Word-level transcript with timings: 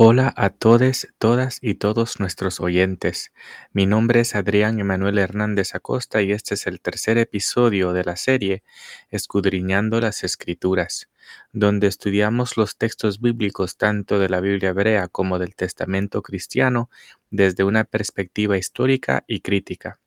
Hola 0.00 0.32
a 0.36 0.50
todes, 0.50 1.08
todas 1.18 1.58
y 1.60 1.74
todos 1.74 2.20
nuestros 2.20 2.60
oyentes. 2.60 3.32
Mi 3.72 3.84
nombre 3.84 4.20
es 4.20 4.36
Adrián 4.36 4.78
Emanuel 4.78 5.18
Hernández 5.18 5.74
Acosta 5.74 6.22
y 6.22 6.30
este 6.30 6.54
es 6.54 6.68
el 6.68 6.80
tercer 6.80 7.18
episodio 7.18 7.92
de 7.92 8.04
la 8.04 8.14
serie 8.14 8.62
Escudriñando 9.10 10.00
las 10.00 10.22
Escrituras, 10.22 11.08
donde 11.52 11.88
estudiamos 11.88 12.56
los 12.56 12.76
textos 12.76 13.20
bíblicos 13.20 13.76
tanto 13.76 14.20
de 14.20 14.28
la 14.28 14.40
Biblia 14.40 14.68
hebrea 14.68 15.08
como 15.08 15.40
del 15.40 15.56
Testamento 15.56 16.22
cristiano 16.22 16.90
desde 17.30 17.64
una 17.64 17.82
perspectiva 17.82 18.56
histórica 18.56 19.24
y 19.26 19.40
crítica. 19.40 19.98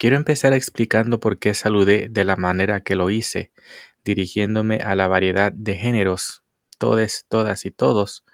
Quiero 0.00 0.16
empezar 0.16 0.54
explicando 0.54 1.20
por 1.20 1.38
qué 1.38 1.52
saludé 1.52 2.08
de 2.08 2.24
la 2.24 2.36
manera 2.36 2.80
que 2.80 2.96
lo 2.96 3.10
hice, 3.10 3.52
dirigiéndome 4.02 4.76
a 4.76 4.94
la 4.94 5.08
variedad 5.08 5.52
de 5.52 5.76
géneros, 5.76 6.42
todes, 6.78 7.26
todas 7.28 7.66
y 7.66 7.70
todos, 7.70 8.24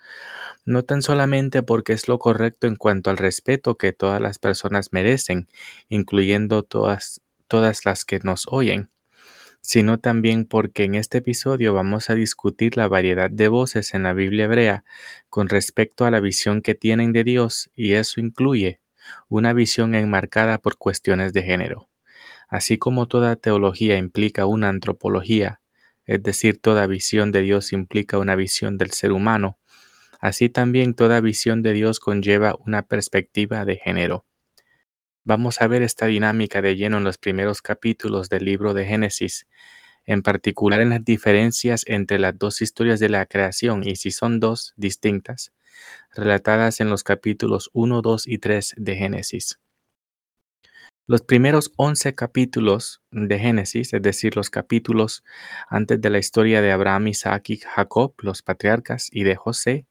no 0.64 0.84
tan 0.84 1.02
solamente 1.02 1.64
porque 1.64 1.92
es 1.92 2.06
lo 2.06 2.20
correcto 2.20 2.68
en 2.68 2.76
cuanto 2.76 3.10
al 3.10 3.16
respeto 3.16 3.76
que 3.76 3.92
todas 3.92 4.20
las 4.20 4.38
personas 4.38 4.92
merecen, 4.92 5.48
incluyendo 5.88 6.62
todas, 6.62 7.20
todas 7.48 7.84
las 7.84 8.04
que 8.04 8.20
nos 8.20 8.46
oyen, 8.48 8.92
sino 9.60 9.98
también 9.98 10.44
porque 10.44 10.84
en 10.84 10.94
este 10.94 11.18
episodio 11.18 11.74
vamos 11.74 12.10
a 12.10 12.14
discutir 12.14 12.76
la 12.76 12.86
variedad 12.86 13.28
de 13.28 13.48
voces 13.48 13.92
en 13.92 14.04
la 14.04 14.12
Biblia 14.12 14.44
hebrea 14.44 14.84
con 15.30 15.48
respecto 15.48 16.04
a 16.04 16.12
la 16.12 16.20
visión 16.20 16.62
que 16.62 16.76
tienen 16.76 17.12
de 17.12 17.24
Dios 17.24 17.70
y 17.74 17.94
eso 17.94 18.20
incluye 18.20 18.80
una 19.28 19.52
visión 19.52 19.94
enmarcada 19.94 20.58
por 20.58 20.76
cuestiones 20.76 21.32
de 21.32 21.42
género. 21.42 21.88
Así 22.48 22.78
como 22.78 23.08
toda 23.08 23.36
teología 23.36 23.96
implica 23.98 24.46
una 24.46 24.68
antropología, 24.68 25.60
es 26.04 26.22
decir, 26.22 26.60
toda 26.60 26.86
visión 26.86 27.32
de 27.32 27.42
Dios 27.42 27.72
implica 27.72 28.18
una 28.18 28.36
visión 28.36 28.78
del 28.78 28.92
ser 28.92 29.12
humano, 29.12 29.58
así 30.20 30.48
también 30.48 30.94
toda 30.94 31.20
visión 31.20 31.62
de 31.62 31.72
Dios 31.72 31.98
conlleva 31.98 32.56
una 32.64 32.82
perspectiva 32.82 33.64
de 33.64 33.76
género. 33.76 34.24
Vamos 35.24 35.60
a 35.60 35.66
ver 35.66 35.82
esta 35.82 36.06
dinámica 36.06 36.62
de 36.62 36.76
lleno 36.76 36.98
en 36.98 37.04
los 37.04 37.18
primeros 37.18 37.60
capítulos 37.60 38.28
del 38.28 38.44
libro 38.44 38.74
de 38.74 38.86
Génesis, 38.86 39.48
en 40.04 40.22
particular 40.22 40.80
en 40.80 40.90
las 40.90 41.04
diferencias 41.04 41.82
entre 41.88 42.20
las 42.20 42.38
dos 42.38 42.62
historias 42.62 43.00
de 43.00 43.08
la 43.08 43.26
creación 43.26 43.82
y 43.82 43.96
si 43.96 44.12
son 44.12 44.38
dos 44.38 44.72
distintas, 44.76 45.52
relatadas 46.14 46.80
en 46.80 46.90
los 46.90 47.04
capítulos 47.04 47.70
1, 47.72 48.02
2 48.02 48.26
y 48.26 48.38
3 48.38 48.74
de 48.76 48.96
Génesis. 48.96 49.58
Los 51.08 51.22
primeros 51.22 51.72
11 51.76 52.16
capítulos 52.16 53.00
de 53.12 53.38
Génesis, 53.38 53.92
es 53.92 54.02
decir, 54.02 54.34
los 54.34 54.50
capítulos 54.50 55.22
antes 55.68 56.00
de 56.00 56.10
la 56.10 56.18
historia 56.18 56.60
de 56.60 56.72
Abraham, 56.72 57.06
Isaac 57.06 57.50
y 57.50 57.58
Jacob, 57.58 58.14
los 58.18 58.42
patriarcas, 58.42 59.08
y 59.12 59.22
de 59.22 59.36
José, 59.36 59.86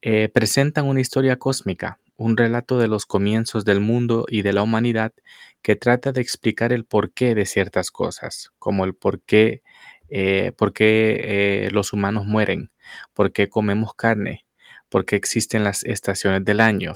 eh, 0.00 0.28
presentan 0.28 0.86
una 0.86 1.00
historia 1.00 1.40
cósmica, 1.40 1.98
un 2.16 2.36
relato 2.36 2.78
de 2.78 2.86
los 2.86 3.04
comienzos 3.04 3.64
del 3.64 3.80
mundo 3.80 4.26
y 4.28 4.42
de 4.42 4.52
la 4.52 4.62
humanidad 4.62 5.12
que 5.60 5.74
trata 5.74 6.12
de 6.12 6.20
explicar 6.20 6.72
el 6.72 6.84
porqué 6.84 7.34
de 7.34 7.44
ciertas 7.44 7.90
cosas, 7.90 8.52
como 8.60 8.84
el 8.84 8.94
porqué, 8.94 9.62
eh, 10.08 10.52
por 10.56 10.72
qué 10.72 11.66
eh, 11.66 11.70
los 11.72 11.92
humanos 11.92 12.26
mueren, 12.26 12.70
por 13.12 13.32
qué 13.32 13.48
comemos 13.48 13.94
carne, 13.94 14.46
por 14.88 15.04
qué 15.04 15.16
existen 15.16 15.64
las 15.64 15.84
estaciones 15.84 16.44
del 16.44 16.60
año, 16.60 16.94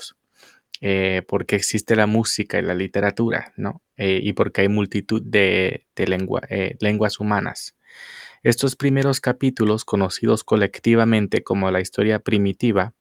eh, 0.80 1.22
por 1.28 1.46
qué 1.46 1.56
existe 1.56 1.94
la 1.94 2.06
música 2.06 2.58
y 2.58 2.62
la 2.62 2.74
literatura, 2.74 3.52
¿no? 3.56 3.82
Eh, 3.96 4.20
y 4.22 4.32
porque 4.32 4.62
hay 4.62 4.68
multitud 4.68 5.22
de, 5.22 5.86
eh, 5.96 6.76
lenguas 6.80 7.20
humanas. 7.20 7.76
Estos 8.42 8.74
primeros 8.74 9.20
capítulos, 9.20 9.84
conocidos 9.84 10.42
colectivamente 10.42 11.44
como 11.44 11.70
la 11.70 11.80
historia 11.80 12.18
primitiva, 12.18 12.94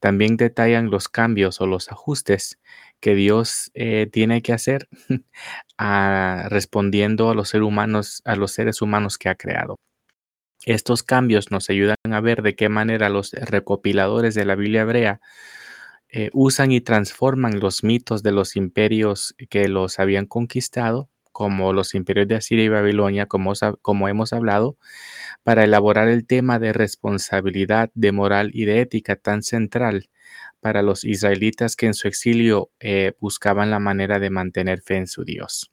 también 0.00 0.36
detallan 0.38 0.90
los 0.90 1.08
cambios 1.08 1.60
o 1.60 1.66
los 1.66 1.90
ajustes 1.90 2.58
que 3.00 3.14
Dios 3.14 3.72
tiene 4.12 4.42
que 4.42 4.52
hacer 4.52 4.88
respondiendo 6.50 7.30
a 7.30 7.34
los, 7.34 7.52
humanos, 7.54 8.22
a 8.24 8.36
los 8.36 8.52
seres 8.52 8.80
humanos 8.80 9.18
que 9.18 9.28
ha 9.28 9.34
creado. 9.34 9.76
Estos 10.64 11.02
cambios 11.02 11.50
nos 11.50 11.70
ayudan 11.70 11.96
a 12.10 12.20
ver 12.20 12.42
de 12.42 12.56
qué 12.56 12.68
manera 12.68 13.08
los 13.08 13.32
recopiladores 13.32 14.34
de 14.34 14.44
la 14.44 14.56
Biblia 14.56 14.82
hebrea 14.82 15.20
eh, 16.10 16.30
usan 16.32 16.72
y 16.72 16.80
transforman 16.80 17.60
los 17.60 17.84
mitos 17.84 18.22
de 18.22 18.32
los 18.32 18.56
imperios 18.56 19.34
que 19.50 19.68
los 19.68 19.98
habían 19.98 20.26
conquistado, 20.26 21.10
como 21.32 21.72
los 21.72 21.94
imperios 21.94 22.26
de 22.28 22.36
Asiria 22.36 22.64
y 22.64 22.68
Babilonia, 22.68 23.26
como, 23.26 23.52
como 23.82 24.08
hemos 24.08 24.32
hablado, 24.32 24.78
para 25.44 25.64
elaborar 25.64 26.08
el 26.08 26.26
tema 26.26 26.58
de 26.58 26.72
responsabilidad, 26.72 27.90
de 27.94 28.12
moral 28.12 28.50
y 28.54 28.64
de 28.64 28.80
ética 28.80 29.16
tan 29.16 29.42
central 29.42 30.10
para 30.60 30.82
los 30.82 31.04
israelitas 31.04 31.76
que 31.76 31.86
en 31.86 31.94
su 31.94 32.08
exilio 32.08 32.70
eh, 32.80 33.12
buscaban 33.20 33.70
la 33.70 33.78
manera 33.78 34.18
de 34.18 34.30
mantener 34.30 34.82
fe 34.82 34.96
en 34.96 35.06
su 35.06 35.24
Dios. 35.24 35.70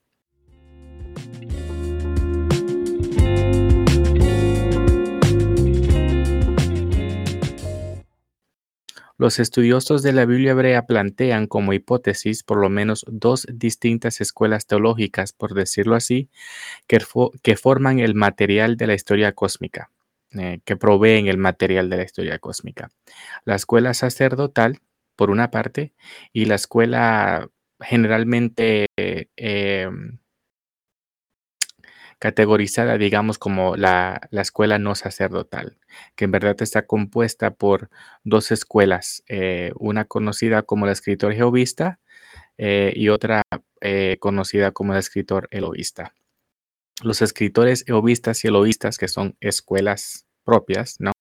Los 9.17 9.39
estudiosos 9.39 10.03
de 10.03 10.11
la 10.11 10.25
Biblia 10.25 10.51
hebrea 10.51 10.85
plantean 10.85 11.47
como 11.47 11.71
hipótesis 11.71 12.43
por 12.43 12.57
lo 12.57 12.69
menos 12.69 13.05
dos 13.07 13.47
distintas 13.49 14.19
escuelas 14.19 14.67
teológicas, 14.67 15.31
por 15.31 15.53
decirlo 15.53 15.95
así, 15.95 16.29
que, 16.87 16.99
forman 17.55 17.99
el 17.99 18.13
material 18.13 18.75
de 18.75 18.87
la 18.87 18.93
historia 18.93 19.31
cósmica, 19.31 19.89
eh, 20.37 20.59
que 20.65 20.75
proveen 20.75 21.27
el 21.27 21.37
material 21.37 21.89
de 21.89 21.97
la 21.97 22.03
historia 22.03 22.39
cósmica. 22.39 22.89
La 23.45 23.55
escuela 23.55 23.93
sacerdotal, 23.93 24.79
por 25.15 25.29
una 25.29 25.49
parte, 25.49 25.93
y 26.33 26.45
la 26.45 26.55
escuela 26.55 27.49
generalmente 27.79 28.87
em, 28.97 30.19
categorizada, 32.25 32.97
digamos, 32.97 33.37
como 33.37 33.75
la, 33.75 34.19
escuela 34.31 34.79
no 34.79 34.95
sacerdotal, 34.95 35.77
que 36.15 36.25
en 36.25 36.31
verdad 36.31 36.59
está 36.59 36.87
compuesta 36.87 37.51
por 37.53 37.91
dos 38.23 38.51
escuelas, 38.51 39.23
eh, 39.27 39.73
una 39.75 40.05
conocida 40.05 40.63
como 40.63 40.87
la 40.87 40.91
escritor 40.91 41.35
jehovista 41.35 41.99
eh, 42.57 42.91
y 42.95 43.09
otra 43.09 43.43
eh, 43.79 44.17
conocida 44.19 44.71
como 44.71 44.93
la 44.93 44.99
escritor 44.99 45.47
eloísta. 45.51 46.15
Los 47.03 47.21
escritores 47.21 47.83
jehovistas 47.85 48.43
y 48.43 48.47
eloístas, 48.47 48.97
que 48.97 49.07
son 49.07 49.37
escuelas 49.39 50.25
propias, 50.43 50.95
¿no? 50.97 51.11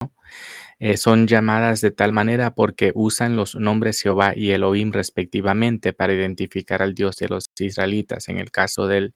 Eh, 0.79 0.97
son 0.97 1.27
llamadas 1.27 1.81
de 1.81 1.91
tal 1.91 2.13
manera 2.13 2.55
porque 2.55 2.93
usan 2.95 3.37
los 3.37 3.55
nombres 3.55 4.01
Jehová 4.01 4.33
y 4.37 4.51
Elohim 4.51 4.93
respectivamente 4.93 5.93
para 5.93 6.13
identificar 6.15 6.83
al 6.83 6.95
Dios 6.95 7.17
de 7.17 7.29
los 7.29 7.51
israelitas. 7.59 8.29
En 8.29 8.39
el 8.39 8.51
caso 8.51 8.87
de 8.87 9.13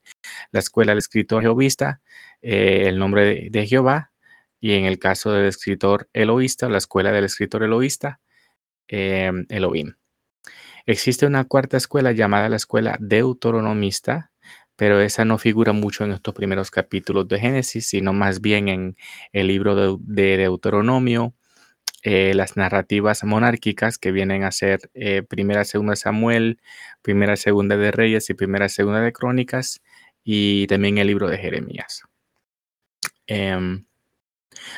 la 0.51 0.59
escuela 0.59 0.91
del 0.91 0.99
escritor 0.99 1.41
jehovista, 1.41 2.01
eh, 2.41 2.85
el 2.87 2.99
nombre 2.99 3.49
de, 3.51 3.67
Jehová, 3.67 4.11
y 4.61 4.73
en 4.73 4.85
el 4.85 4.99
caso 4.99 5.31
del 5.31 5.45
escritor 5.47 6.09
eloísta, 6.13 6.69
la 6.69 6.77
escuela 6.77 7.11
del 7.11 7.25
escritor 7.25 7.63
eloísta, 7.63 8.19
em, 8.87 9.45
Elohim. 9.49 9.95
Existe 10.85 11.25
una 11.25 11.45
cuarta 11.45 11.77
escuela 11.77 12.11
llamada 12.13 12.49
la 12.49 12.55
escuela 12.57 12.97
deuteronomista, 12.99 14.31
pero 14.75 15.01
esa 15.01 15.25
no 15.25 15.37
figura 15.37 15.73
mucho 15.73 16.05
en 16.05 16.11
estos 16.13 16.33
primeros 16.33 16.71
capítulos 16.71 17.27
de 17.27 17.39
Génesis, 17.39 17.87
sino 17.87 18.13
más 18.13 18.41
bien 18.41 18.69
en 18.69 18.97
el 19.33 19.47
libro 19.47 19.97
de 19.99 20.37
Deuteronomio, 20.37 21.35
eh, 22.03 22.33
las 22.33 22.55
narrativas 22.57 23.23
monárquicas 23.23 23.97
que 23.97 24.11
vienen 24.11 24.43
a 24.43 24.51
ser 24.51 24.89
eh, 24.93 25.21
primera, 25.23 25.65
segunda 25.65 25.95
Samuel, 25.95 26.61
primera, 27.01 27.35
segunda 27.35 27.77
de 27.77 27.91
Reyes 27.91 28.29
y 28.29 28.33
primera, 28.33 28.69
segunda 28.69 29.01
de 29.01 29.11
Crónicas 29.11 29.81
y 30.23 30.67
también 30.67 30.97
el 30.97 31.07
libro 31.07 31.27
de 31.27 31.37
Jeremías. 31.37 32.03
Em, 33.27 33.85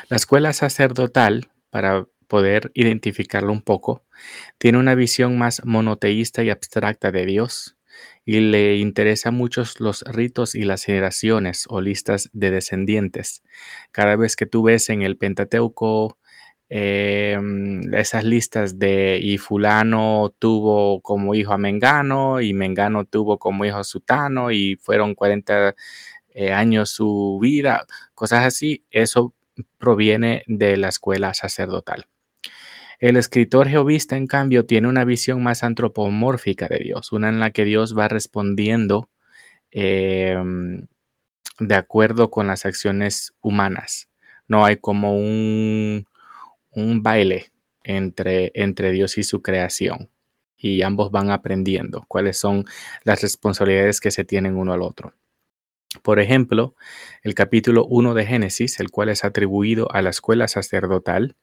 la 0.10 0.18
escuela 0.18 0.54
sacerdotal, 0.54 1.50
para 1.70 2.08
poder 2.28 2.72
identificarlo 2.74 3.52
un 3.52 3.62
poco, 3.62 4.06
tiene 4.58 4.78
una 4.78 4.96
visión 4.96 5.38
más 5.38 5.62
monoteísta 5.66 6.44
y 6.44 6.50
abstracta 6.50 7.12
de 7.12 7.26
Dios 7.26 7.78
y 8.26 8.40
le 8.40 8.78
interesan 8.78 9.36
mucho 9.36 9.64
los 9.80 10.04
ritos 10.04 10.56
y 10.56 10.64
las 10.64 10.84
generaciones 10.84 11.66
o 11.70 11.82
listas 11.82 12.30
de 12.34 12.52
descendientes. 12.52 13.44
Cada 13.92 14.16
vez 14.16 14.36
que 14.36 14.46
tú 14.46 14.64
ves 14.64 14.90
en 14.90 15.02
el 15.02 15.18
Pentateuco 15.18 16.18
Em, 16.74 17.94
esas 17.94 18.24
listas 18.24 18.80
de 18.80 19.20
y 19.22 19.38
fulano 19.38 20.34
tuvo 20.40 21.02
como 21.02 21.36
hijo 21.36 21.52
a 21.52 21.58
Mengano 21.58 22.40
y 22.40 22.54
Mengano 22.54 23.04
tuvo 23.04 23.38
como 23.40 23.66
hijo 23.66 23.76
a 23.80 23.84
Sutano 23.84 24.52
y 24.52 24.78
fueron 24.78 25.14
40 25.14 25.76
eh, 26.34 26.54
años 26.54 26.92
su 26.92 27.40
vida, 27.42 27.86
cosas 28.16 28.46
así, 28.46 28.86
eso 28.90 29.34
proviene 29.80 30.44
de 30.48 30.78
la 30.78 30.88
escuela 30.88 31.34
sacerdotal. 31.34 32.08
El 33.00 33.18
escritor 33.18 33.68
jehovista, 33.68 34.16
en 34.16 34.28
cambio, 34.28 34.66
tiene 34.66 34.88
una 34.88 35.04
visión 35.04 35.44
más 35.44 35.64
antropomórfica 35.64 36.70
de 36.70 36.80
Dios, 36.80 37.12
una 37.12 37.28
en 37.28 37.42
la 37.42 37.52
que 37.52 37.66
Dios 37.66 37.98
va 37.98 38.08
respondiendo 38.08 39.10
em, 39.72 40.88
de 41.60 41.76
acuerdo 41.76 42.32
con 42.32 42.48
las 42.48 42.66
acciones 42.66 43.34
humanas. 43.42 44.08
No 44.48 44.66
hay 44.66 44.78
como 44.78 45.18
un, 45.18 46.06
un 46.72 47.04
baile 47.04 47.52
entre, 47.84 48.52
entre 48.56 48.92
Dios 48.92 49.18
y 49.18 49.24
su 49.24 49.42
creación 49.42 50.10
y 50.62 50.84
ambos 50.84 51.12
van 51.12 51.32
aprendiendo 51.32 52.06
cuáles 52.08 52.38
son 52.38 52.66
las 53.04 53.22
responsabilidades 53.22 54.00
que 54.00 54.12
se 54.12 54.24
tienen 54.24 54.56
uno 54.58 54.74
al 54.74 54.84
otro. 54.84 55.14
Por 56.04 56.20
ejemplo, 56.20 56.76
el 57.24 57.36
capítulo 57.36 57.86
1 57.86 58.14
de 58.14 58.26
Génesis, 58.26 58.80
el 58.80 58.92
cual 58.92 59.10
es 59.10 59.26
atribuido 59.26 59.92
a 59.92 60.02
la 60.02 60.12
escuela 60.12 60.48
sacerdotal 60.48 61.36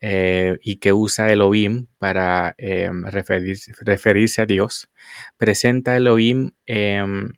eh, 0.00 0.58
y 0.62 0.76
que 0.76 0.92
usa 0.92 1.32
Elohim 1.32 1.86
para 1.98 2.54
em, 2.58 3.04
referirse 3.04 4.42
a 4.42 4.46
Dios, 4.46 4.90
presenta 5.38 5.96
Elohim, 5.96 6.50
em, 6.66 7.32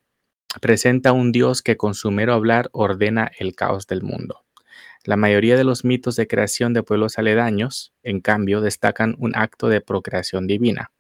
presenta 0.61 1.13
un 1.13 1.31
Dios 1.33 1.63
que 1.63 1.77
con 1.77 1.95
su 1.95 2.11
mero 2.11 2.35
hablar 2.35 2.69
ordena 2.73 3.31
el 3.39 3.55
caos 3.55 3.87
del 3.87 4.03
mundo. 4.03 4.45
La 5.05 5.17
mayoría 5.17 5.57
de 5.57 5.65
los 5.65 5.85
mitos 5.85 6.15
de 6.15 6.29
creación 6.29 6.75
de 6.75 6.85
pueblos 6.85 7.19
aledaños, 7.19 7.93
en 8.05 8.21
cambio, 8.21 8.61
destacan 8.61 9.17
un 9.19 9.37
acto 9.37 9.69
de 9.69 9.81
procreación 9.81 10.47
divina. 10.47 10.93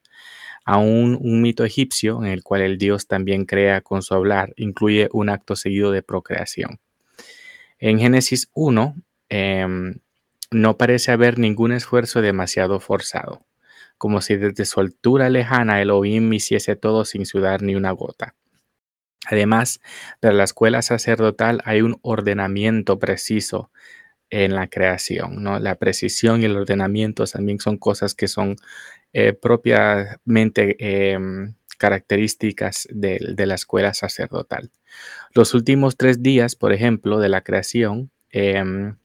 Aún 0.64 1.16
un 1.20 1.40
mito 1.40 1.64
egipcio, 1.64 2.25
en 2.25 2.31
el 2.31 2.43
cual 2.43 2.62
el 2.62 2.78
dios 2.78 3.06
también 3.06 3.46
crea 3.46 3.81
con 3.81 4.02
su 4.02 4.14
hablar, 4.14 4.52
incluye 4.56 5.08
un 5.12 5.28
acto 5.28 5.54
seguido 5.54 5.93
de 5.93 6.02
procreación. 6.02 6.81
En 7.78 7.99
Génesis 7.99 8.49
1, 8.54 8.96
em, 9.28 9.94
no 10.50 10.76
parece 10.76 11.12
haber 11.12 11.38
ningún 11.38 11.72
esfuerzo 11.72 12.20
demasiado 12.22 12.81
forzado, 12.81 13.44
como 13.98 14.20
si 14.20 14.37
desde 14.37 14.64
su 14.64 14.81
altura 14.81 15.31
lejana 15.31 15.81
Elohim 15.81 16.32
hiciese 16.32 16.76
todo 16.76 17.05
sin 17.05 17.25
sudar 17.26 17.62
ni 17.62 17.75
una 17.75 17.93
gota. 17.93 18.34
Además, 19.26 19.80
de 20.20 20.32
la 20.32 20.44
escuela 20.44 20.82
sacerdotal 20.82 21.60
hay 21.64 21.82
un 21.82 21.98
ordenamiento 22.02 22.98
preciso 22.98 23.70
en 24.30 24.54
la 24.54 24.66
creación, 24.69 25.42
¿no? 25.42 25.60
La 25.60 25.76
precisión 25.76 26.40
y 26.40 26.46
el 26.46 26.56
ordenamiento 26.56 27.24
también 27.26 27.60
son 27.60 27.76
cosas 27.76 28.14
que 28.14 28.28
son 28.28 28.56
eh, 29.12 29.34
propiamente 29.34 30.76
em, 31.12 31.54
características 31.76 32.88
de, 32.90 33.19
la 33.46 33.54
escuela 33.54 33.92
sacerdotal. 33.92 34.70
Los 35.34 35.52
últimos 35.52 35.96
tres 35.96 36.22
días, 36.22 36.56
por 36.56 36.72
ejemplo, 36.72 37.19
de 37.19 37.28
la 37.28 37.42
creación, 37.42 38.10
em, 38.30 38.96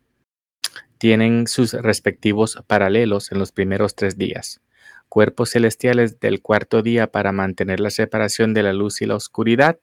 tienen 0.97 1.47
sus 1.47 1.73
respectivos 1.73 2.63
paralelos 2.67 3.31
en 3.31 3.39
los 3.39 3.51
primeros 3.51 3.95
tres 3.95 4.17
días. 4.17 4.61
Cuerpos 5.09 5.51
celestiales 5.51 6.19
del 6.19 6.41
cuarto 6.41 6.81
día 6.81 7.07
para 7.11 7.31
mantener 7.31 7.79
la 7.79 7.89
separación 7.89 8.53
de 8.53 8.63
la 8.63 8.73
luz 8.73 9.01
y 9.01 9.05
la 9.05 9.15
oscuridad. 9.15 9.77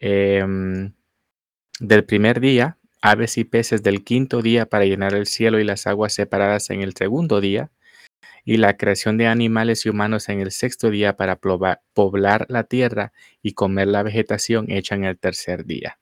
Em, 0.00 0.94
del 1.80 2.04
primer 2.04 2.40
día, 2.40 2.78
aves 3.02 3.38
y 3.38 3.44
peces 3.44 3.82
del 3.82 4.04
quinto 4.04 4.42
día 4.42 4.66
para 4.66 4.84
llenar 4.84 5.14
el 5.14 5.26
cielo 5.26 5.60
y 5.60 5.64
las 5.64 5.86
aguas 5.86 6.14
separadas 6.14 6.70
en 6.70 6.82
el 6.82 6.94
segundo 6.94 7.40
día 7.40 7.70
y 8.44 8.56
la 8.56 8.76
creación 8.76 9.18
de 9.18 9.26
animales 9.26 9.84
y 9.86 9.90
humanos 9.90 10.28
en 10.28 10.40
el 10.40 10.52
sexto 10.52 10.90
día 10.90 11.16
para 11.16 11.38
poblar 11.38 12.46
la 12.48 12.64
tierra 12.64 13.12
y 13.42 13.52
comer 13.52 13.88
la 13.88 14.02
vegetación 14.02 14.70
hecha 14.70 14.94
en 14.94 15.04
el 15.04 15.18
tercer 15.18 15.66
día. 15.66 15.98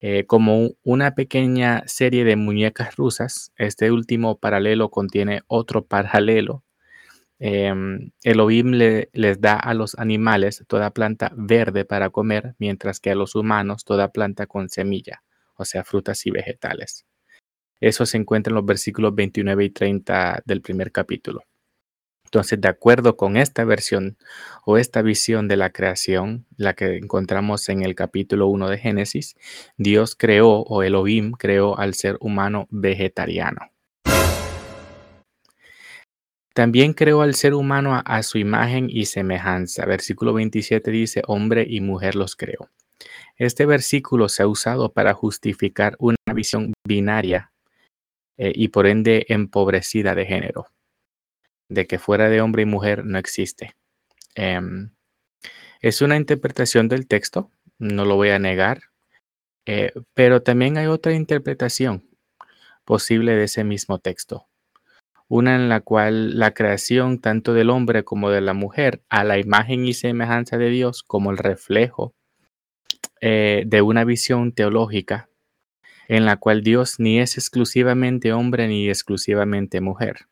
Eh, 0.00 0.26
como 0.26 0.70
una 0.84 1.16
pequeña 1.16 1.82
serie 1.86 2.24
de 2.24 2.36
muñecas 2.36 2.94
rusas, 2.94 3.52
este 3.56 3.90
último 3.90 4.38
paralelo 4.38 4.90
contiene 4.90 5.42
otro 5.48 5.84
paralelo. 5.86 6.62
Eh, 7.40 7.72
Elohim 8.22 8.72
les 8.72 9.40
da 9.40 9.54
a 9.56 9.74
los 9.74 9.96
animales 9.98 10.64
toda 10.66 10.90
planta 10.90 11.32
verde 11.36 11.84
para 11.84 12.10
comer, 12.10 12.54
mientras 12.58 13.00
que 13.00 13.10
a 13.10 13.14
los 13.14 13.34
humanos 13.34 13.84
toda 13.84 14.12
planta 14.12 14.46
con 14.46 14.68
semilla, 14.68 15.22
o 15.54 15.64
sea, 15.64 15.84
frutas 15.84 16.26
y 16.26 16.30
vegetales. 16.30 17.06
Eso 17.80 18.06
se 18.06 18.16
encuentra 18.16 18.50
en 18.50 18.56
los 18.56 18.66
versículos 18.66 19.14
29 19.14 19.64
y 19.64 19.70
30 19.70 20.42
del 20.44 20.62
primer 20.62 20.90
capítulo. 20.90 21.44
Entonces, 22.24 22.60
de 22.60 22.68
acuerdo 22.68 23.16
con 23.16 23.38
esta 23.38 23.64
versión 23.64 24.18
o 24.66 24.76
esta 24.76 25.00
visión 25.00 25.48
de 25.48 25.56
la 25.56 25.70
creación, 25.70 26.44
la 26.58 26.74
que 26.74 26.96
encontramos 26.96 27.68
en 27.70 27.82
el 27.82 27.94
capítulo 27.94 28.48
1 28.48 28.68
de 28.68 28.78
Génesis, 28.78 29.34
Dios 29.78 30.14
creó 30.14 30.60
o 30.60 30.82
Elohim 30.82 31.32
creó 31.32 31.78
al 31.78 31.94
ser 31.94 32.18
humano 32.20 32.66
vegetariano. 32.70 33.70
También 36.58 36.92
creó 36.92 37.22
al 37.22 37.36
ser 37.36 37.54
humano 37.54 38.02
a, 38.04 38.22
su 38.24 38.36
imagen 38.36 38.88
y 38.90 39.06
semejanza. 39.06 39.86
Versículo 39.86 40.32
27 40.32 40.90
dice, 40.90 41.22
hombre 41.28 41.64
y 41.70 41.80
mujer 41.80 42.16
los 42.16 42.34
creó. 42.34 42.68
Este 43.36 43.64
versículo 43.64 44.28
se 44.28 44.42
ha 44.42 44.48
usado 44.48 44.92
para 44.92 45.14
justificar 45.14 45.94
una 46.00 46.16
visión 46.34 46.72
binaria 46.84 47.52
eh, 48.38 48.50
y 48.52 48.70
por 48.70 48.88
ende 48.88 49.24
empobrecida 49.28 50.16
de 50.16 50.26
género, 50.26 50.66
de 51.68 51.86
que 51.86 52.00
fuera 52.00 52.28
de 52.28 52.40
hombre 52.40 52.62
y 52.62 52.66
mujer 52.66 53.04
no 53.04 53.18
existe. 53.18 53.76
Em, 54.34 54.90
es 55.80 56.02
una 56.02 56.16
interpretación 56.16 56.88
del 56.88 57.06
texto, 57.06 57.52
no 57.78 58.04
lo 58.04 58.16
voy 58.16 58.30
a 58.30 58.40
negar, 58.40 58.80
eh, 59.64 59.92
pero 60.12 60.42
también 60.42 60.76
hay 60.76 60.88
otra 60.88 61.12
interpretación 61.14 62.10
posible 62.84 63.36
de 63.36 63.44
ese 63.44 63.62
mismo 63.62 64.00
texto, 64.00 64.48
una 65.28 65.54
en 65.54 65.68
la 65.68 65.80
cual 65.80 66.38
la 66.38 66.54
creación 66.54 67.20
tanto 67.20 67.52
del 67.52 67.70
hombre 67.70 68.02
como 68.04 68.30
de 68.30 68.40
la 68.40 68.54
mujer 68.54 69.02
a 69.08 69.24
la 69.24 69.38
imagen 69.38 69.84
y 69.86 69.92
semejanza 69.92 70.56
de 70.56 70.70
Dios 70.70 71.02
como 71.02 71.30
el 71.30 71.38
reflejo 71.38 72.14
eh, 73.20 73.64
de 73.66 73.82
una 73.82 74.04
visión 74.04 74.52
teológica 74.52 75.28
en 76.08 76.24
la 76.24 76.38
cual 76.38 76.62
Dios 76.62 76.98
ni 76.98 77.20
es 77.20 77.36
exclusivamente 77.36 78.32
hombre 78.32 78.66
ni 78.66 78.88
exclusivamente 78.88 79.80
mujer. 79.80 80.28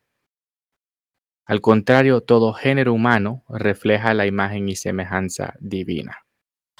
Al 1.45 1.61
contrario, 1.61 2.21
todo 2.21 2.51
género 2.53 2.93
humano 2.93 3.45
refleja 3.47 4.13
la 4.13 4.25
imagen 4.25 4.67
y 4.67 4.75
semejanza 4.75 5.53
divina. 5.59 6.25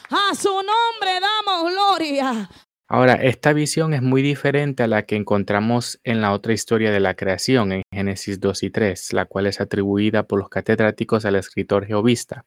A 0.10 0.36
su 0.36 0.50
nombre 0.50 1.20
damos 1.22 1.72
gloria. 1.72 2.50
Ahora, 2.90 3.16
esta 3.16 3.52
visión 3.54 3.94
es 3.94 4.02
muy 4.02 4.22
diferente 4.22 4.84
a 4.84 4.88
la 4.88 5.06
que 5.06 5.16
encontramos 5.16 6.00
en 6.04 6.22
la 6.22 6.32
otra 6.32 6.54
historia 6.54 6.92
de 6.92 7.02
la 7.02 7.16
creación, 7.16 7.72
en 7.72 7.82
Génesis 7.92 8.40
2 8.40 8.64
y 8.64 8.70
3, 8.70 9.14
la 9.14 9.26
cual 9.26 9.48
es 9.48 9.60
atribuida 9.60 10.24
por 10.24 10.40
los 10.40 10.50
catedráticos 10.50 11.26
al 11.26 11.36
escritor 11.36 11.86
jehovista. 11.86 12.46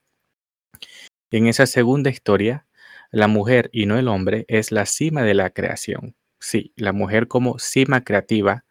En 1.30 1.46
esa 1.46 1.66
segunda 1.66 2.08
historia, 2.10 2.66
la 3.10 3.28
mujer 3.28 3.68
y 3.72 3.86
no 3.86 3.98
el 3.98 4.08
hombre 4.08 4.46
es 4.48 4.72
la 4.72 4.86
cima 4.86 5.22
de 5.22 5.34
la 5.34 5.50
creación, 5.50 6.14
Sí, 6.40 6.72
la 6.76 6.92
mujer 6.92 7.28
como 7.28 7.58
cima 7.58 8.02
creativa 8.02 8.64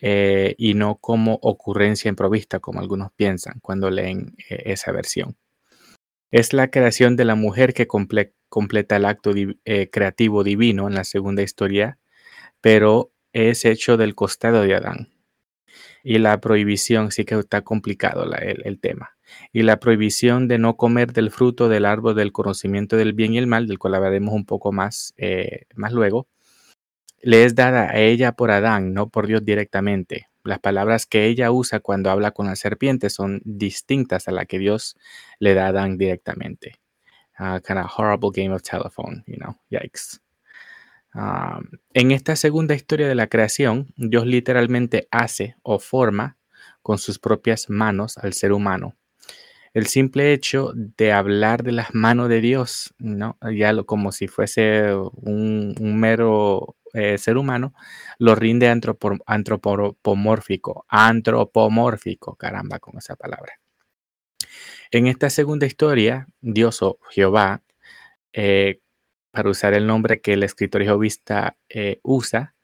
eh, 0.00 0.54
y 0.58 0.74
no 0.74 0.96
como 0.98 1.38
ocurrencia 1.42 2.08
improvista, 2.08 2.58
como 2.60 2.80
algunos 2.80 3.12
piensan 3.12 3.60
cuando 3.62 3.90
leen 3.90 4.34
eh, 4.50 4.64
esa 4.66 4.92
versión. 4.92 5.36
Es 6.32 6.52
la 6.52 6.70
creación 6.70 7.16
de 7.16 7.24
la 7.24 7.36
mujer 7.36 7.74
que 7.74 7.86
completa 8.48 8.96
el 8.96 9.04
acto 9.04 9.32
eh, 9.64 9.90
creativo 9.90 10.44
divino 10.44 10.88
en 10.88 10.94
la 10.94 11.04
segunda 11.04 11.42
historia, 11.42 11.98
pero 12.60 13.10
es 13.32 13.64
hecho 13.64 13.96
del 13.96 14.14
costado 14.14 14.62
de 14.62 14.74
Adán. 14.74 15.12
Y 16.02 16.18
la 16.18 16.40
prohibición, 16.40 17.10
sí 17.10 17.24
que 17.24 17.38
está 17.38 17.62
complicado 17.62 18.24
el, 18.32 18.78
tema. 18.78 19.16
Y 19.52 19.62
la 19.62 19.80
prohibición 19.80 20.46
de 20.46 20.58
no 20.58 20.76
comer 20.76 21.12
del 21.12 21.32
fruto 21.32 21.68
del 21.68 21.84
árbol 21.84 22.14
del 22.14 22.32
conocimiento 22.32 22.96
del 22.96 23.12
bien 23.12 23.34
y 23.34 23.38
el 23.38 23.48
mal, 23.48 23.66
del 23.66 23.78
cual 23.78 23.96
hablaremos 23.96 24.32
un 24.32 24.46
poco 24.46 24.70
más, 24.70 25.14
más 25.74 25.92
luego, 25.92 26.28
le 27.22 27.44
es 27.44 27.56
dada 27.56 27.90
a 27.90 27.98
ella 27.98 28.32
por 28.32 28.52
Adán, 28.52 28.94
no 28.94 29.08
por 29.08 29.26
Dios 29.26 29.44
directamente. 29.44 30.28
Las 30.44 30.60
palabras 30.60 31.06
que 31.06 31.26
ella 31.26 31.50
usa 31.50 31.80
cuando 31.80 32.10
habla 32.10 32.30
con 32.30 32.46
la 32.46 32.54
serpiente 32.54 33.10
son 33.10 33.40
distintas 33.44 34.28
a 34.28 34.32
la 34.32 34.46
que 34.46 34.60
Dios 34.60 34.96
le 35.40 35.54
da 35.54 35.66
a 35.66 35.68
Adán 35.70 35.98
directamente. 35.98 36.74
Uh, 37.38 37.60
kind 37.60 37.78
of 37.78 37.86
horrible 37.86 38.30
game 38.30 38.50
of 38.50 38.62
telephone, 38.62 39.22
you 39.26 39.36
know, 39.36 39.54
yikes. 39.70 40.20
Um, 41.14 41.68
en 41.94 42.10
esta 42.10 42.36
segunda 42.36 42.74
historia 42.74 43.08
de 43.08 43.14
la 43.14 43.26
creación, 43.26 43.92
Dios 43.96 44.26
literalmente 44.26 45.08
hace 45.10 45.56
o 45.62 45.78
forma 45.78 46.38
con 46.82 46.98
sus 46.98 47.18
propias 47.18 47.68
manos 47.68 48.16
al 48.18 48.32
ser 48.32 48.52
humano. 48.52 48.94
El 49.74 49.86
simple 49.86 50.32
hecho 50.32 50.72
de 50.74 51.12
hablar 51.12 51.62
de 51.62 51.72
las 51.72 51.94
manos 51.94 52.30
de 52.30 52.40
Dios, 52.40 52.94
¿no? 52.98 53.36
ya 53.54 53.74
lo, 53.74 53.84
como 53.84 54.12
si 54.12 54.28
fuese 54.28 54.94
un, 54.94 55.74
mero 55.78 56.76
eh, 56.94 57.18
ser 57.18 57.36
humano, 57.36 57.74
lo 58.18 58.34
rinde 58.34 58.68
antropomórfico, 58.68 60.86
antropomórfico, 60.88 62.36
caramba 62.36 62.78
con 62.78 62.96
esa 62.96 63.16
palabra. 63.16 63.60
En 64.90 65.06
esta 65.06 65.30
segunda 65.30 65.66
historia, 65.66 66.28
Dios 66.40 66.80
o 66.82 66.98
Jehová, 67.10 67.62
eh, 68.32 68.80
para 69.32 69.50
usar 69.50 69.74
el 69.74 69.86
nombre 69.86 70.20
que 70.20 70.34
el 70.34 70.42
escritor 70.42 70.82
jehovista 70.82 71.56
eh, 71.68 71.98
usa, 72.02 72.54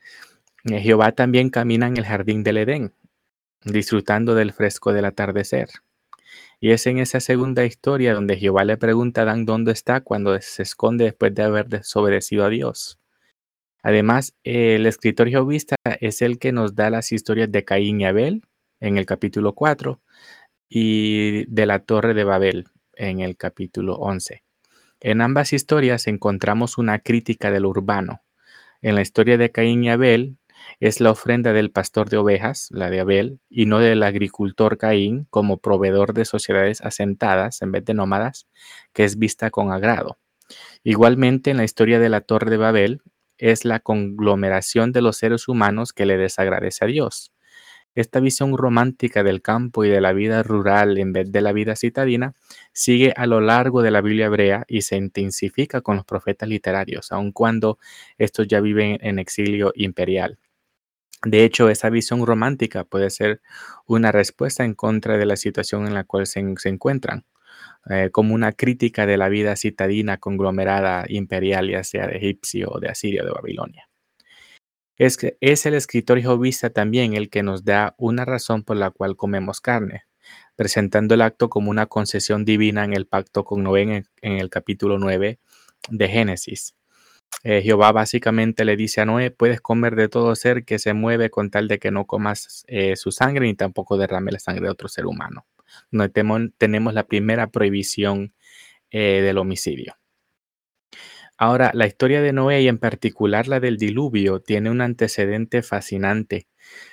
eh, 0.65 0.81
Jehová 0.81 1.13
también 1.13 1.51
camina 1.51 1.89
en 1.89 1.97
el 1.97 2.05
jardín 2.05 2.45
del 2.45 2.59
Edén, 2.59 2.95
disfrutando 3.65 4.35
del 4.35 4.53
fresco 4.53 4.93
del 4.93 5.07
atardecer. 5.07 5.69
Y 6.61 6.71
es 6.71 6.87
en 6.87 6.99
esa 6.99 7.19
segunda 7.19 7.65
historia 7.65 8.15
donde 8.15 8.37
Jehová 8.37 8.65
le 8.65 8.77
pregunta 8.77 9.23
a 9.23 9.25
Adán 9.25 9.45
dónde 9.45 9.73
está 9.73 10.01
cuando 10.01 10.41
se 10.41 10.63
esconde 10.63 11.05
después 11.05 11.35
de 11.35 11.43
haber 11.43 11.69
desobedecido 11.69 12.45
a 12.45 12.49
Dios. 12.49 13.01
Además, 13.83 14.35
el 14.45 14.87
escritor 14.87 15.29
jehovista 15.29 15.75
es 16.01 16.23
el 16.23 16.39
que 16.39 16.53
nos 16.53 16.77
da 16.77 16.89
las 16.89 17.11
historias 17.11 17.51
de 17.51 17.65
Caín 17.65 18.01
y 18.01 18.05
Abel 18.05 18.43
en 18.79 18.97
el 18.97 19.07
capítulo 19.07 19.55
4 19.55 20.01
y 20.75 21.45
de 21.53 21.67
la 21.67 21.81
Torre 21.81 22.15
de 22.15 22.25
Babel 22.25 22.67
en 22.95 23.21
el 23.21 23.37
capítulo 23.37 23.97
11. 23.97 24.43
En 25.01 25.21
ambas 25.21 25.53
historias 25.53 26.07
encontramos 26.07 26.79
una 26.79 27.01
crítica 27.01 27.51
del 27.51 27.67
urbano. 27.67 28.23
En 28.81 28.95
la 28.95 29.03
historia 29.03 29.37
de 29.37 29.53
Caín 29.53 29.85
y 29.85 29.91
Abel 29.91 30.39
es 30.81 31.03
la 31.03 31.11
ofrenda 31.11 31.53
del 31.53 31.71
pastor 31.71 32.09
de 32.09 32.17
ovejas, 32.17 32.69
la 32.71 32.89
de 32.89 33.01
Abel, 33.01 33.39
y 33.51 33.67
no 33.67 33.81
del 33.81 34.03
agricultor 34.03 34.79
Caín 34.79 35.27
como 35.29 35.59
proveedor 35.59 36.15
de 36.15 36.25
sociedades 36.25 36.81
asentadas 36.81 37.61
en 37.61 37.71
vez 37.71 37.85
de 37.85 37.93
nómadas, 37.93 38.49
que 38.95 39.05
es 39.05 39.19
vista 39.19 39.51
con 39.51 39.73
agrado. 39.73 40.17
Igualmente, 40.85 41.51
en 41.51 41.59
la 41.59 41.65
historia 41.65 41.99
de 41.99 42.09
la 42.09 42.23
Torre 42.23 42.51
de 42.51 42.57
Babel 42.57 43.03
es 43.37 43.67
la 43.67 43.81
conglomeración 43.81 44.93
de 44.93 45.03
los 45.03 45.19
seres 45.19 45.49
humanos 45.49 45.93
que 45.93 46.07
le 46.07 46.17
desagradece 46.17 46.87
a 46.87 46.89
Dios. 46.89 47.31
Esta 47.95 48.21
visión 48.21 48.57
romántica 48.57 49.23
del 49.23 49.43
campo 49.43 49.85
y 49.85 49.91
de 49.91 50.01
la 50.01 50.15
vida 50.15 50.43
rural 50.43 50.97
en 50.97 51.13
vez 51.13 51.31
de 51.31 51.43
la 51.43 51.53
vida 51.53 51.77
citadina 51.77 52.33
sigue 52.73 53.13
a 53.17 53.27
lo 53.27 53.43
largo 53.43 53.83
de 53.83 53.91
la 53.91 54.01
Biblia 54.01 54.27
hebrea 54.27 54.65
y 54.67 54.81
se 54.83 54.97
intensifica 54.97 55.83
con 55.83 55.97
los 55.97 56.07
profetas 56.07 56.49
literarios, 56.49 57.13
aun 57.13 57.33
cuando 57.33 57.79
estos 58.17 58.49
ya 58.49 58.61
viven 58.61 58.99
en 59.03 59.19
exilio 59.19 59.73
imperial. 59.77 60.39
De 61.25 61.45
hecho, 61.45 61.69
esa 61.69 61.91
visión 61.91 62.27
romántica 62.27 62.85
puede 62.85 63.11
ser 63.11 63.43
una 63.87 64.11
respuesta 64.11 64.65
en 64.65 64.75
contra 64.75 65.19
de 65.19 65.27
la 65.27 65.37
situación 65.37 65.87
en 65.87 65.95
la 65.95 66.05
cual 66.05 66.27
se, 66.27 66.41
encuentran, 66.41 67.27
eh, 67.91 68.11
como 68.11 68.35
una 68.35 68.53
crítica 68.53 69.07
de 69.07 69.19
la 69.19 69.29
vida 69.29 69.55
citadina 69.57 70.19
conglomerada 70.19 71.05
imperial, 71.09 71.71
ya 71.71 71.85
sea 71.85 72.07
de 72.07 72.17
egipcio, 72.17 72.79
de 72.81 72.89
asirio, 72.89 73.25
de 73.25 73.31
Babilonia. 73.33 73.92
Es, 75.03 75.17
que 75.17 75.37
es 75.41 75.67
el 75.67 75.75
escritor 75.75 76.21
jehovista 76.21 76.71
también 76.71 77.15
el 77.15 77.29
que 77.29 77.43
nos 77.43 77.65
da 77.65 77.97
una 77.99 78.25
razón 78.25 78.63
por 78.63 78.77
la 78.77 78.93
cual 78.93 79.17
comemos 79.17 79.61
carne, 79.61 80.05
presentando 80.55 81.15
el 81.15 81.23
acto 81.23 81.51
como 81.51 81.73
una 81.73 81.87
concesión 81.87 82.45
divina 82.45 82.85
en 82.85 82.93
el 82.93 83.09
pacto 83.09 83.43
con 83.43 83.65
Noé 83.65 84.05
en 84.23 84.33
el, 84.39 84.49
capítulo 84.49 85.01
9 85.01 85.41
de 85.91 86.09
Génesis. 86.09 86.77
Eh, 87.43 87.63
Jehová 87.63 87.91
básicamente 87.91 88.65
le 88.65 88.77
dice 88.77 89.01
a 89.01 89.05
Noé, 89.05 89.33
puedes 89.33 89.61
comer 89.61 89.97
de 89.97 90.09
todo 90.09 90.37
ser 90.37 90.65
que 90.65 90.79
se 90.79 90.93
mueve 90.93 91.31
con 91.31 91.51
tal 91.51 91.67
de 91.67 91.81
que 91.81 91.91
no 91.91 92.07
comas 92.07 92.65
eh, 92.69 92.95
su 92.95 93.11
sangre 93.11 93.47
ni 93.47 93.55
tampoco 93.55 93.99
derrame 93.99 94.31
la 94.31 94.39
sangre 94.39 94.67
de 94.67 94.71
otro 94.71 94.87
ser 94.89 95.07
humano. 95.07 95.47
No 95.91 96.09
tenemos 96.13 96.95
la 96.95 97.09
primera 97.09 97.49
prohibición 97.49 98.35
eh, 98.93 99.21
del 99.21 99.39
homicidio. 99.39 99.97
Ahora, 101.45 101.73
la 101.75 101.89
historia 101.89 102.23
de 102.23 102.33
Noé 102.33 102.63
y 102.63 102.69
en 102.69 102.79
particular 102.79 103.49
la 103.49 103.59
del 103.59 103.77
diluvio 103.77 104.39
tiene 104.39 104.71
un 104.71 104.81
antecedente 104.81 105.63
fascinante 105.63 106.47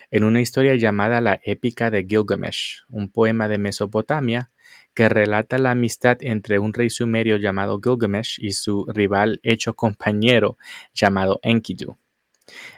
en 0.10 0.24
una 0.24 0.42
historia 0.42 0.74
llamada 0.74 1.22
la 1.22 1.40
Épica 1.44 1.92
de 1.92 2.04
Gilgamesh, 2.04 2.82
un 2.90 3.12
poema 3.12 3.48
de 3.48 3.60
Mesopotamia 3.60 4.50
que 4.96 5.08
relata 5.08 5.60
la 5.60 5.70
amistad 5.70 6.18
entre 6.22 6.58
un 6.58 6.74
rey 6.74 6.90
sumerio 6.90 7.38
llamado 7.38 7.80
Gilgamesh 7.80 8.40
y 8.40 8.54
su 8.54 8.88
rival 8.88 9.40
hecho 9.44 9.76
compañero 9.76 10.58
llamado 10.96 11.40
Enkidu. 11.44 12.00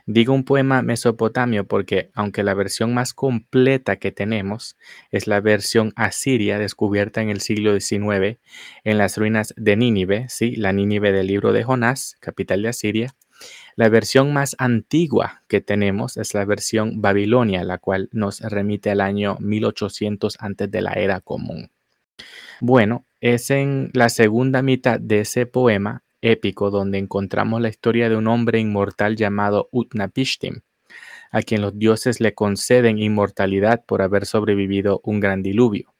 Digo 0.05 0.33
un 0.33 0.43
poema 0.43 0.81
mesopotamio 0.81 1.67
porque, 1.67 2.09
aunque 2.13 2.43
la 2.43 2.53
versión 2.53 2.93
más 2.93 3.13
completa 3.13 3.97
que 3.97 4.11
tenemos 4.11 4.77
es 5.11 5.27
la 5.27 5.41
versión 5.41 5.93
asiria 5.95 6.59
descubierta 6.59 7.21
en 7.21 7.29
el 7.29 7.41
siglo 7.41 7.79
XIX 7.79 8.39
en 8.83 8.97
las 8.97 9.17
ruinas 9.17 9.53
de 9.57 9.75
Nínive, 9.75 10.27
¿sí? 10.29 10.55
la 10.55 10.73
Nínive 10.73 11.11
del 11.11 11.27
libro 11.27 11.53
de 11.53 11.63
Jonás, 11.63 12.17
capital 12.19 12.61
de 12.61 12.69
Asiria, 12.69 13.15
la 13.75 13.89
versión 13.89 14.33
más 14.33 14.55
antigua 14.59 15.43
que 15.47 15.61
tenemos 15.61 16.17
es 16.17 16.33
la 16.33 16.45
versión 16.45 17.01
babilonia, 17.01 17.63
la 17.63 17.77
cual 17.77 18.09
nos 18.11 18.41
remite 18.41 18.91
al 18.91 19.01
año 19.01 19.37
1800 19.39 20.37
antes 20.39 20.69
de 20.69 20.81
la 20.81 20.93
era 20.93 21.21
común. 21.21 21.71
Bueno, 22.59 23.05
es 23.21 23.49
en 23.49 23.89
la 23.93 24.09
segunda 24.09 24.61
mitad 24.61 24.99
de 24.99 25.21
ese 25.21 25.45
poema 25.45 26.03
épico 26.21 26.71
donde 26.71 26.97
encontramos 26.97 27.61
la 27.61 27.69
historia 27.69 28.09
de 28.09 28.15
un 28.15 28.27
hombre 28.27 28.59
inmortal 28.59 29.15
llamado 29.15 29.69
Utnapishtim, 29.71 30.61
a 31.31 31.41
quien 31.41 31.61
los 31.61 31.77
dioses 31.77 32.19
le 32.19 32.33
conceden 32.33 32.97
inmortalidad 32.99 33.83
por 33.85 34.01
haber 34.01 34.25
sobrevivido 34.25 35.01
un 35.03 35.19
gran 35.19 35.41
diluvio. 35.43 35.93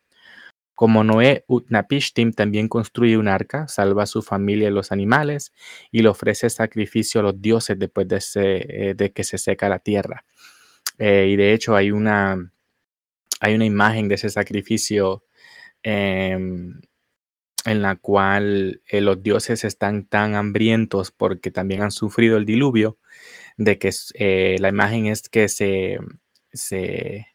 Como 0.75 1.03
Noé, 1.03 1.45
Utnapishtim 1.47 2.33
también 2.33 2.67
construye 2.67 3.17
un 3.17 3.27
arca, 3.27 3.67
salva 3.67 4.03
a 4.03 4.07
su 4.07 4.23
familia 4.23 4.67
y 4.67 4.71
los 4.71 4.91
animales 4.91 5.53
y 5.91 6.01
le 6.01 6.09
ofrece 6.09 6.49
sacrificio 6.49 7.21
a 7.21 7.23
los 7.23 7.39
dioses 7.39 7.77
después 7.77 8.07
de, 8.07 8.95
eh, 8.99 9.11
que 9.13 9.23
se 9.23 9.37
seca 9.37 9.69
la 9.69 9.77
tierra. 9.77 10.25
Eh, 10.97 11.27
y 11.29 11.35
de 11.35 11.53
hecho 11.53 11.75
hay 11.75 11.91
una, 11.91 12.51
hay 13.39 13.55
una 13.55 13.65
imagen 13.65 14.07
de 14.07 14.15
ese 14.15 14.29
sacrificio 14.29 15.23
em, 15.83 16.81
en 17.65 17.81
la 17.81 17.95
cual 17.95 18.81
eh, 18.87 19.01
los 19.01 19.21
dioses 19.21 19.63
están 19.63 20.05
tan 20.05 20.35
hambrientos 20.35 21.11
porque 21.11 21.51
también 21.51 21.83
han 21.83 21.91
sufrido 21.91 22.37
el 22.37 22.45
diluvio, 22.45 22.97
de 23.57 23.77
que 23.77 23.91
eh, 24.15 24.57
la 24.59 24.69
imagen 24.69 25.05
es 25.05 25.29
que 25.29 25.47
se, 25.47 25.99
se 26.51 27.27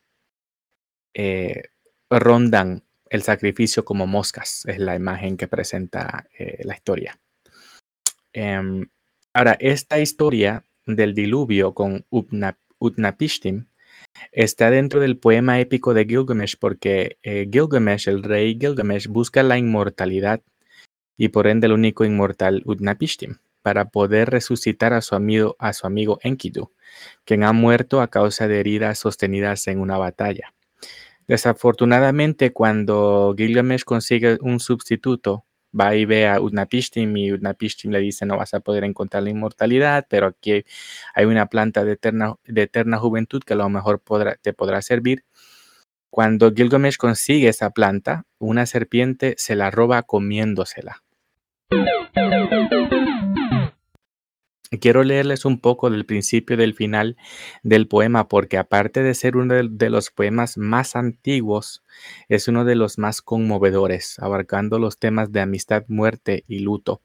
eh, 1.14 1.62
rondan 2.10 2.84
el 3.08 3.22
sacrificio 3.22 3.84
como 3.84 4.06
moscas, 4.06 4.64
es 4.66 4.78
la 4.78 4.96
imagen 4.96 5.36
que 5.36 5.46
presenta 5.46 6.26
la 6.64 6.74
historia. 6.74 7.20
Em, 8.32 8.88
ahora, 9.32 9.56
esta 9.60 10.00
historia 10.00 10.64
del 10.86 11.14
diluvio 11.14 11.72
con 11.72 12.04
Utnapishtim 12.10 13.66
Está 14.32 14.70
dentro 14.70 15.00
del 15.00 15.18
poema 15.18 15.60
épico 15.60 15.94
de 15.94 16.04
Gilgamesh 16.04 16.56
porque 16.58 17.18
eh, 17.22 17.48
Gilgamesh, 17.50 18.08
el 18.08 18.22
rey 18.22 18.56
Gilgamesh, 18.60 19.08
busca 19.08 19.42
la 19.42 19.58
inmortalidad 19.58 20.42
y 21.16 21.28
por 21.28 21.46
ende 21.46 21.66
el 21.66 21.72
único 21.72 22.04
inmortal 22.04 22.62
Utnapishtim 22.64 23.36
para 23.62 23.86
poder 23.86 24.30
resucitar 24.30 24.92
a 24.92 25.00
su 25.00 25.14
amigo, 25.14 25.56
a 25.58 25.72
su 25.72 25.86
amigo 25.86 26.18
Enkidu, 26.22 26.70
quien 27.24 27.42
ha 27.42 27.52
muerto 27.52 28.00
a 28.00 28.08
causa 28.08 28.46
de 28.46 28.60
heridas 28.60 28.98
sostenidas 28.98 29.66
en 29.66 29.80
una 29.80 29.98
batalla. 29.98 30.54
Desafortunadamente, 31.26 32.52
cuando 32.52 33.34
Gilgamesh 33.36 33.82
consigue 33.82 34.38
un 34.40 34.60
sustituto, 34.60 35.44
va 35.78 35.94
y 35.94 36.04
ve 36.04 36.26
a 36.26 36.40
Utnapishtim 36.40 37.16
y 37.16 37.32
Utnapishtim 37.32 37.90
le 37.90 38.00
dice 38.00 38.26
no 38.26 38.36
vas 38.36 38.54
a 38.54 38.60
poder 38.60 38.84
encontrar 38.84 39.22
la 39.22 39.30
inmortalidad, 39.30 40.06
pero 40.08 40.28
aquí 40.28 40.64
hay 41.14 41.24
una 41.24 41.46
planta 41.46 41.84
de 41.84 41.92
eterna, 41.92 42.34
de 42.44 42.62
eterna 42.62 42.98
juventud 42.98 43.42
que 43.42 43.54
a 43.54 43.56
lo 43.56 43.68
mejor 43.68 44.02
te 44.40 44.52
podrá 44.52 44.82
servir. 44.82 45.24
Cuando 46.10 46.52
Gilgamesh 46.52 46.96
consigue 46.96 47.48
esa 47.48 47.70
planta, 47.70 48.24
una 48.38 48.64
serpiente 48.66 49.34
se 49.36 49.54
la 49.54 49.70
roba 49.70 50.02
comiéndosela. 50.02 51.02
Quiero 54.80 55.04
leerles 55.04 55.44
un 55.44 55.60
poco 55.60 55.90
del 55.90 56.06
principio 56.06 56.56
del 56.56 56.74
final 56.74 57.16
del 57.62 57.86
poema 57.86 58.26
porque 58.28 58.58
aparte 58.58 59.02
de 59.02 59.14
ser 59.14 59.36
uno 59.36 59.54
de 59.54 59.90
los 59.90 60.10
poemas 60.10 60.58
más 60.58 60.96
antiguos, 60.96 61.84
es 62.28 62.48
uno 62.48 62.64
de 62.64 62.74
los 62.74 62.98
más 62.98 63.22
conmovedores, 63.22 64.18
abarcando 64.18 64.78
los 64.80 64.98
temas 64.98 65.30
de 65.30 65.40
amistad, 65.40 65.84
muerte 65.88 66.44
y 66.48 66.60
luto. 66.60 67.00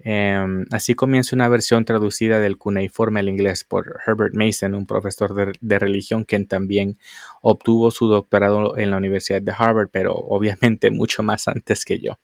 Em, 0.00 0.64
así 0.70 0.94
comienza 0.94 1.34
una 1.34 1.48
versión 1.48 1.84
traducida 1.84 2.38
del 2.38 2.56
cuneiforme 2.56 3.20
al 3.20 3.28
inglés 3.28 3.64
por 3.64 3.98
Herbert 4.06 4.34
Mason, 4.34 4.74
un 4.74 4.86
profesor 4.86 5.34
de, 5.34 5.52
de, 5.60 5.78
religión 5.78 6.24
quien 6.24 6.46
también 6.46 6.98
obtuvo 7.42 7.90
su 7.90 8.06
doctorado 8.06 8.76
en 8.78 8.90
la 8.92 8.96
Universidad 8.98 9.42
de 9.42 9.52
Harvard, 9.56 9.88
pero 9.90 10.14
obviamente 10.14 10.90
mucho 10.92 11.22
más 11.22 11.48
antes 11.48 11.84
que 11.84 11.98
yo. 11.98 12.18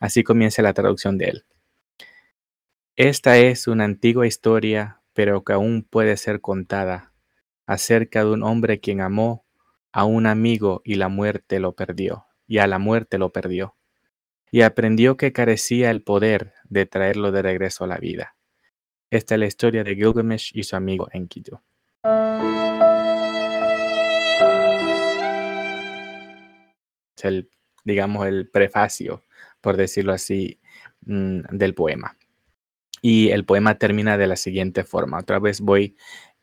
Así 0.00 0.22
comienza 0.22 0.62
la 0.62 0.74
traducción 0.74 1.16
de 1.16 1.26
él. 1.26 1.44
Esta 2.96 3.38
es 3.38 3.66
una 3.66 3.82
antigua 3.82 4.24
historia, 4.24 5.00
pero 5.14 5.42
que 5.42 5.52
aún 5.52 5.82
puede 5.82 6.16
ser 6.16 6.40
contada, 6.40 7.12
acerca 7.66 8.20
de 8.24 8.30
un 8.30 8.44
hombre 8.44 8.78
quien 8.78 9.00
amó 9.00 9.44
a 9.90 10.04
un 10.04 10.26
amigo 10.26 10.80
y 10.84 10.94
la 10.94 11.08
muerte 11.08 11.58
lo 11.58 11.74
perdió, 11.74 12.26
y 12.46 12.58
a 12.58 12.68
la 12.68 12.78
muerte 12.78 13.18
lo 13.18 13.32
perdió, 13.32 13.74
y 14.52 14.60
aprendió 14.60 15.16
que 15.16 15.32
carecía 15.32 15.90
el 15.90 16.04
poder 16.04 16.52
de 16.68 16.86
traerlo 16.86 17.32
de 17.32 17.42
regreso 17.42 17.82
a 17.82 17.88
la 17.88 17.98
vida. 17.98 18.36
Esta 19.10 19.34
es 19.34 19.40
la 19.40 19.46
historia 19.46 19.82
de 19.82 19.96
Gilgamesh 19.96 20.52
y 20.54 20.62
su 20.62 20.76
amigo 20.76 21.08
Enkidu. 21.10 21.60
Es 27.16 27.24
el, 27.24 27.50
digamos, 27.82 28.28
el 28.28 28.48
prefacio, 28.48 29.24
por 29.60 29.76
decirlo 29.76 30.12
así, 30.12 30.60
mm, 31.06 31.40
del 31.50 31.74
poema. 31.74 32.16
Y 33.06 33.28
el 33.32 33.44
poema 33.44 33.74
termina 33.74 34.16
de 34.16 34.26
la 34.26 34.34
siguiente 34.34 34.82
forma. 34.82 35.18
Otra 35.18 35.38
vez 35.38 35.60
voy 35.60 35.94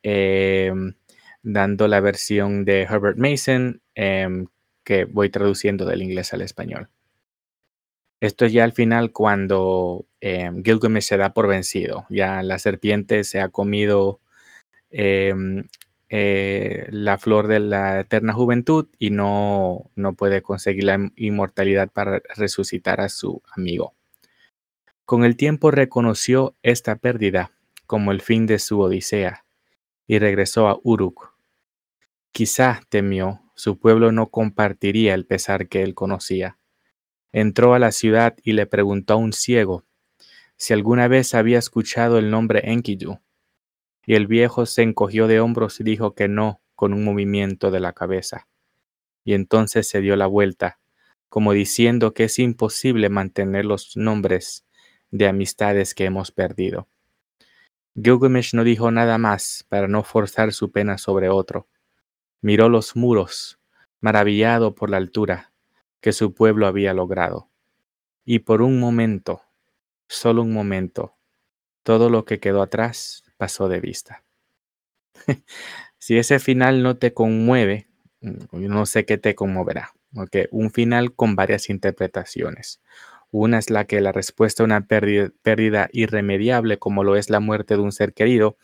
em, 0.03 0.93
dando 1.41 1.87
la 1.87 2.01
versión 2.01 2.65
de 2.65 2.83
Herbert 2.83 3.17
Mason 3.17 3.81
em, 3.95 4.45
que 4.83 5.05
voy 5.05 5.31
traduciendo 5.31 5.85
del 5.85 6.03
inglés 6.03 6.33
al 6.33 6.43
español. 6.43 6.89
Esto 8.19 8.45
es 8.45 8.53
ya 8.53 8.63
al 8.63 8.73
final 8.73 9.11
cuando 9.11 10.05
em, 10.19 10.63
Gilgamesh 10.63 11.05
se 11.05 11.17
da 11.17 11.33
por 11.33 11.47
vencido. 11.47 12.05
Ya 12.09 12.43
la 12.43 12.59
serpiente 12.59 13.23
se 13.23 13.41
ha 13.41 13.49
comido 13.49 14.19
eh, 14.91 15.33
la 16.91 17.17
flor 17.17 17.47
de 17.47 17.59
la 17.59 18.01
eterna 18.01 18.33
juventud 18.33 18.87
y 18.99 19.09
no, 19.09 19.89
no 19.95 20.13
puede 20.13 20.43
conseguir 20.43 20.83
la 20.83 21.11
inmortalidad 21.15 21.89
para 21.91 22.21
resucitar 22.35 23.01
a 23.01 23.09
su 23.09 23.41
amigo. 23.55 23.95
Con 25.11 25.25
el 25.25 25.35
tiempo 25.35 25.71
reconoció 25.71 26.55
esta 26.63 26.95
pérdida 26.95 27.51
como 27.85 28.13
el 28.13 28.21
fin 28.21 28.45
de 28.45 28.59
su 28.59 28.79
odisea 28.79 29.43
y 30.07 30.19
regresó 30.19 30.69
a 30.69 30.79
Uruk. 30.83 31.33
Quizá 32.31 32.79
temió, 32.87 33.41
su 33.53 33.77
pueblo 33.77 34.13
no 34.13 34.29
compartiría 34.29 35.13
el 35.13 35.25
pesar 35.25 35.67
que 35.67 35.83
él 35.83 35.95
conocía 35.95 36.57
entró 37.33 37.73
a 37.73 37.79
la 37.79 37.91
ciudad 37.91 38.37
y 38.41 38.53
le 38.53 38.67
preguntó 38.67 39.15
a 39.15 39.17
un 39.17 39.33
ciego 39.33 39.83
si 40.55 40.71
alguna 40.71 41.09
vez 41.09 41.35
había 41.35 41.59
escuchado 41.59 42.17
el 42.17 42.31
nombre 42.31 42.71
Enkidu. 42.71 43.19
Y 44.05 44.15
el 44.15 44.27
viejo 44.27 44.65
se 44.65 44.81
encogió 44.81 45.27
de 45.27 45.41
hombros 45.41 45.81
y 45.81 45.83
dijo 45.83 46.15
que 46.15 46.29
no 46.29 46.61
con 46.73 46.93
un 46.93 47.03
movimiento 47.03 47.69
de 47.69 47.81
la 47.81 47.91
cabeza. 47.91 48.47
Y 49.25 49.33
entonces 49.33 49.89
se 49.89 49.99
dio 49.99 50.15
la 50.15 50.27
vuelta, 50.27 50.79
como 51.27 51.51
diciendo 51.51 52.13
que 52.13 52.23
es 52.23 52.39
imposible 52.39 53.09
mantener 53.09 53.65
los 53.65 53.97
nombres 53.97 54.63
de 55.11 55.27
amistades 55.27 55.93
que 55.93 56.05
hemos 56.05 56.31
perdido. 56.31 56.87
Gilgamesh 57.95 58.53
no 58.53 58.63
dijo 58.63 58.89
nada 58.91 59.17
más 59.17 59.65
para 59.69 59.87
no 59.87 60.03
forzar 60.03 60.53
su 60.53 60.71
pena 60.71 60.97
sobre 60.97 61.29
otro. 61.29 61.67
Miró 62.41 62.69
los 62.69 62.95
muros, 62.95 63.59
maravillado 63.99 64.73
por 64.73 64.89
la 64.89 64.97
altura, 64.97 65.51
que 65.99 66.13
su 66.13 66.33
pueblo 66.33 66.67
había 66.67 66.93
logrado. 66.93 67.49
Y 68.25 68.39
por 68.39 68.61
un 68.61 68.79
momento, 68.79 69.43
solo 70.07 70.41
un 70.41 70.53
momento, 70.53 71.15
todo 71.83 72.09
lo 72.09 72.25
que 72.25 72.39
quedó 72.39 72.61
atrás 72.61 73.23
pasó 73.37 73.67
de 73.67 73.81
vista. 73.81 74.23
si 75.97 76.17
ese 76.17 76.39
final 76.39 76.83
no 76.83 76.97
te 76.97 77.13
conmueve, 77.13 77.87
mm, 78.21 78.67
no 78.67 78.85
sé 78.85 79.05
qué 79.05 79.17
te 79.17 79.35
conmoverá. 79.35 79.93
porque 80.13 80.47
Un 80.51 80.71
final 80.71 81.13
con 81.15 81.35
varias 81.35 81.69
interpretaciones. 81.69 82.81
Una 83.31 83.59
es 83.59 83.69
la 83.69 83.85
que 83.85 84.01
la 84.01 84.11
respuesta 84.11 84.63
a 84.63 84.65
una 84.65 84.85
pérdida, 84.87 85.89
irremediable, 85.93 86.79
como 86.79 87.03
lo 87.03 87.15
es 87.15 87.29
la 87.29 87.39
muerte 87.39 87.75
de 87.75 87.81
un 87.81 87.91
ser 87.93 88.13
querido, 88.13 88.57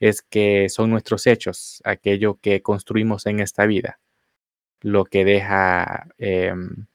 es 0.00 0.22
que 0.22 0.68
son 0.70 0.90
nuestros 0.90 1.26
hechos, 1.26 1.80
aquello 1.84 2.38
que 2.40 2.62
construimos 2.62 3.26
en 3.26 3.40
esta 3.40 3.66
vida 3.66 4.00
lo 4.80 5.04
que 5.06 5.24
deja 5.24 6.08
em, 6.18 6.86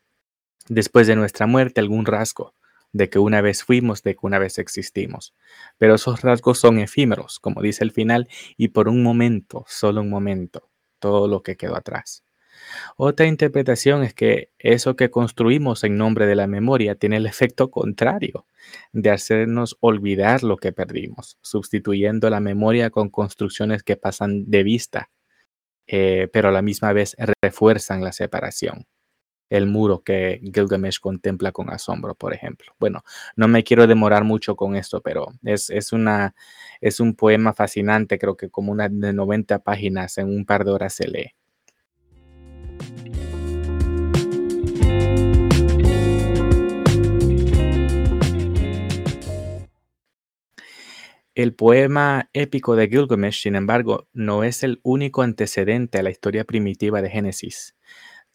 después 0.69 1.07
de 1.07 1.15
nuestra 1.15 1.47
muerte 1.47 1.81
algún 1.81 2.05
rasgo 2.05 2.55
de 2.93 3.09
que 3.09 3.19
una 3.19 3.41
vez 3.41 3.63
fuimos, 3.63 4.03
de 4.03 4.13
que 4.15 4.21
una 4.23 4.39
vez 4.39 4.57
existimos. 4.59 5.35
Pero 5.77 5.95
esos 5.95 6.21
rasgos 6.21 6.59
son 6.59 6.79
efímeros, 6.79 7.39
como 7.39 7.61
dice 7.61 7.83
el 7.83 7.91
final, 7.91 8.27
y 8.57 8.69
por 8.69 8.89
un 8.89 9.03
momento, 9.03 9.65
solo 9.67 10.01
un 10.01 10.09
momento, 10.09 10.69
todo 10.99 11.27
lo 11.27 11.43
que 11.43 11.57
quedó 11.57 11.75
atrás. 11.75 12.23
Otra 12.97 13.25
interpretación 13.27 14.03
es 14.03 14.13
que 14.13 14.51
eso 14.59 14.95
que 14.95 15.09
construimos 15.09 15.83
en 15.83 15.97
nombre 15.97 16.25
de 16.27 16.35
la 16.35 16.47
memoria 16.47 16.95
tiene 16.95 17.17
el 17.17 17.25
efecto 17.25 17.71
contrario 17.71 18.45
de 18.93 19.11
hacernos 19.11 19.77
olvidar 19.79 20.43
lo 20.43 20.57
que 20.57 20.71
perdimos, 20.71 21.37
sustituyendo 21.41 22.29
la 22.29 22.39
memoria 22.39 22.89
con 22.89 23.09
construcciones 23.09 23.83
que 23.83 23.97
pasan 23.97 24.49
de 24.49 24.63
vista 24.63 25.09
eh, 25.91 26.29
pero 26.31 26.49
a 26.49 26.51
la 26.51 26.61
misma 26.61 26.93
vez 26.93 27.15
refuerzan 27.41 28.03
la 28.03 28.11
separación. 28.11 28.85
El 29.49 29.67
muro 29.67 30.03
que 30.03 30.41
Gilgamesh 30.53 30.99
contempla 30.99 31.51
con 31.51 31.71
asombro, 31.71 32.15
por 32.15 32.33
ejemplo. 32.35 32.73
Bueno, 32.79 33.03
no 33.35 33.47
me 33.47 33.63
quiero 33.63 33.87
demorar 33.87 34.23
mucho 34.23 34.55
con 34.55 34.75
esto, 34.75 35.01
pero 35.01 35.27
es, 35.43 35.71
es, 35.71 35.93
una, 35.93 36.35
es 36.81 36.99
un 36.99 37.15
poema 37.15 37.53
fascinante, 37.53 38.19
creo 38.19 38.37
que 38.37 38.49
como 38.51 38.71
una 38.71 38.89
de 38.89 39.13
90 39.13 39.59
páginas 39.63 40.19
en 40.19 40.27
un 40.29 40.45
par 40.45 40.65
de 40.65 40.71
horas 40.71 40.93
se 40.93 41.07
lee. 41.07 41.33
El 51.39 51.55
poema 51.55 52.29
épico 52.33 52.75
de 52.75 52.89
Gilgamesh, 52.89 53.43
sin 53.43 53.55
embargo, 53.55 54.09
no 54.11 54.43
es 54.43 54.61
el 54.61 54.81
único 54.83 55.21
antecedente 55.21 55.97
a 55.97 56.03
la 56.03 56.09
historia 56.09 56.43
primitiva 56.43 57.01
de 57.01 57.09
Génesis. 57.09 57.77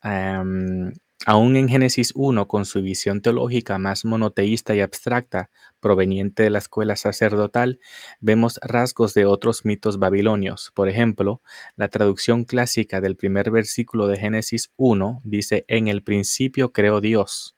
aún 0.00 1.56
en 1.56 1.68
Génesis 1.68 2.12
1, 2.14 2.48
con 2.48 2.64
su 2.64 2.80
visión 2.80 3.20
teológica 3.20 3.76
más 3.76 4.06
monoteísta 4.06 4.74
y 4.74 4.80
abstracta, 4.80 5.50
proveniente 5.80 6.44
de 6.44 6.50
la 6.50 6.60
escuela 6.60 6.96
sacerdotal, 6.96 7.78
vemos 8.20 8.58
rasgos 8.62 9.12
de 9.12 9.26
otros 9.26 9.66
mitos 9.66 9.98
babilonios. 9.98 10.72
Por 10.74 10.88
ejemplo, 10.88 11.42
la 11.76 11.88
traducción 11.88 12.44
clásica 12.44 13.02
del 13.02 13.16
primer 13.16 13.50
versículo 13.50 14.06
de 14.06 14.16
Génesis 14.16 14.72
1 14.76 15.20
dice, 15.24 15.66
en 15.68 15.88
el 15.88 16.02
principio 16.02 16.72
creó 16.72 17.02
Dios 17.02 17.54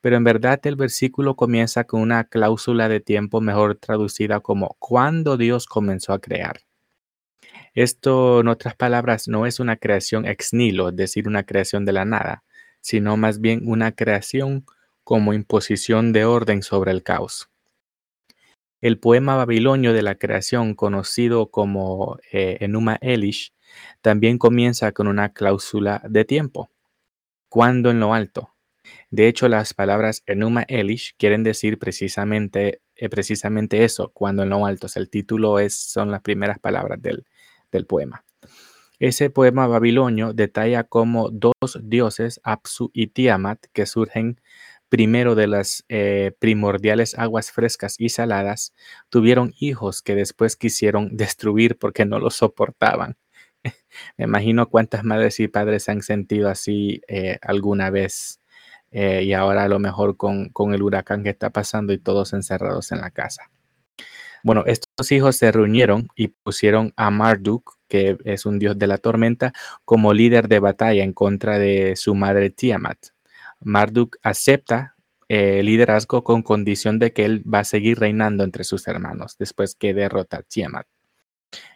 pero 0.00 0.16
en 0.16 0.24
verdad 0.24 0.60
el 0.64 0.76
versículo 0.76 1.36
comienza 1.36 1.84
con 1.84 2.00
una 2.00 2.24
cláusula 2.24 2.88
de 2.88 3.00
tiempo 3.00 3.40
mejor 3.40 3.76
traducida 3.76 4.40
como 4.40 4.76
cuando 4.78 5.36
Dios 5.36 5.66
comenzó 5.66 6.12
a 6.12 6.20
crear. 6.20 6.60
Esto, 7.74 8.40
en 8.40 8.48
otras 8.48 8.74
palabras, 8.74 9.28
no 9.28 9.44
es 9.44 9.60
una 9.60 9.76
creación 9.76 10.26
ex 10.26 10.54
nihilo, 10.54 10.88
es 10.88 10.96
decir, 10.96 11.28
una 11.28 11.44
creación 11.44 11.84
de 11.84 11.92
la 11.92 12.04
nada, 12.06 12.42
sino 12.80 13.16
más 13.16 13.40
bien 13.40 13.62
una 13.64 13.92
creación 13.92 14.64
como 15.04 15.34
imposición 15.34 16.12
de 16.12 16.24
orden 16.24 16.62
sobre 16.62 16.90
el 16.92 17.02
caos. 17.02 17.50
El 18.80 18.98
poema 18.98 19.36
babilonio 19.36 19.92
de 19.92 20.02
la 20.02 20.14
creación, 20.14 20.74
conocido 20.74 21.50
como 21.50 22.18
eh, 22.32 22.56
Enuma 22.60 22.98
Elish, 23.00 23.52
también 24.00 24.38
comienza 24.38 24.92
con 24.92 25.06
una 25.06 25.32
cláusula 25.32 26.02
de 26.08 26.24
tiempo. 26.24 26.70
Cuando 27.48 27.90
en 27.90 28.00
lo 28.00 28.14
alto, 28.14 28.55
de 29.10 29.28
hecho, 29.28 29.48
las 29.48 29.74
palabras 29.74 30.22
Enuma 30.26 30.62
Elish 30.68 31.14
quieren 31.16 31.42
decir 31.42 31.78
precisamente, 31.78 32.80
eh, 32.96 33.08
precisamente 33.08 33.84
eso, 33.84 34.10
cuando 34.12 34.42
en 34.42 34.50
lo 34.50 34.66
alto. 34.66 34.86
el 34.94 35.10
título 35.10 35.58
es, 35.58 35.74
son 35.74 36.10
las 36.10 36.22
primeras 36.22 36.58
palabras 36.58 37.00
del, 37.00 37.24
poema. 37.86 38.24
Ese 38.98 39.28
poema 39.28 39.66
babilonio 39.66 40.32
detalla 40.32 40.84
cómo 40.84 41.30
dos 41.30 41.52
dioses, 41.82 42.40
Apsu 42.42 42.90
y 42.94 43.08
Tiamat, 43.08 43.66
que 43.74 43.84
surgen 43.84 44.40
primero 44.88 45.34
de 45.34 45.46
las 45.46 45.84
eh, 45.88 46.32
primordiales 46.38 47.18
aguas 47.18 47.50
frescas 47.50 47.96
y 47.98 48.08
saladas, 48.08 48.72
tuvieron 49.10 49.52
hijos 49.58 50.00
que 50.02 50.14
después 50.14 50.56
quisieron 50.56 51.16
destruir 51.16 51.76
porque 51.78 52.06
no 52.06 52.18
los 52.18 52.36
soportaban. 52.36 53.16
Me 54.16 54.24
imagino 54.24 54.68
cuántas 54.68 55.04
madres 55.04 55.40
y 55.40 55.48
padres 55.48 55.88
han 55.88 56.02
sentido 56.02 56.48
así 56.48 57.02
eh, 57.08 57.38
alguna 57.42 57.90
vez 57.90 58.40
eh, 58.98 59.24
y 59.24 59.34
ahora 59.34 59.64
a 59.64 59.68
lo 59.68 59.78
mejor 59.78 60.16
con, 60.16 60.50
el 60.72 60.82
huracán 60.82 61.22
que 61.22 61.28
está 61.28 61.50
pasando 61.50 61.92
y 61.92 61.98
todos 61.98 62.32
encerrados 62.32 62.92
en 62.92 63.02
la 63.02 63.10
casa. 63.10 63.50
Bueno, 64.42 64.64
estos 64.64 65.12
hijos 65.12 65.36
se 65.36 65.52
reunieron 65.52 66.08
y 66.16 66.28
pusieron 66.28 66.94
a 66.96 67.10
Marduk, 67.10 67.74
que 67.88 68.16
es 68.24 68.46
un 68.46 68.58
dios 68.58 68.78
de 68.78 68.86
la 68.86 68.96
tormenta, 68.96 69.52
como 69.84 70.14
líder 70.14 70.48
de 70.48 70.60
batalla 70.60 71.04
en 71.04 71.12
contra 71.12 71.58
de 71.58 71.94
su 71.94 72.14
madre 72.14 72.48
Tiamat. 72.48 72.96
Marduk 73.60 74.16
acepta 74.22 74.96
el 75.28 75.58
eh, 75.58 75.62
liderazgo 75.62 76.24
con 76.24 76.40
condición 76.40 76.98
de 76.98 77.12
que 77.12 77.26
él 77.26 77.44
va 77.52 77.58
a 77.58 77.64
seguir 77.64 77.98
reinando 77.98 78.44
entre 78.44 78.64
sus 78.64 78.88
hermanos 78.88 79.36
después 79.38 79.74
que 79.74 79.92
derrota 79.92 80.38
a 80.38 80.42
Tiamat. 80.42 80.86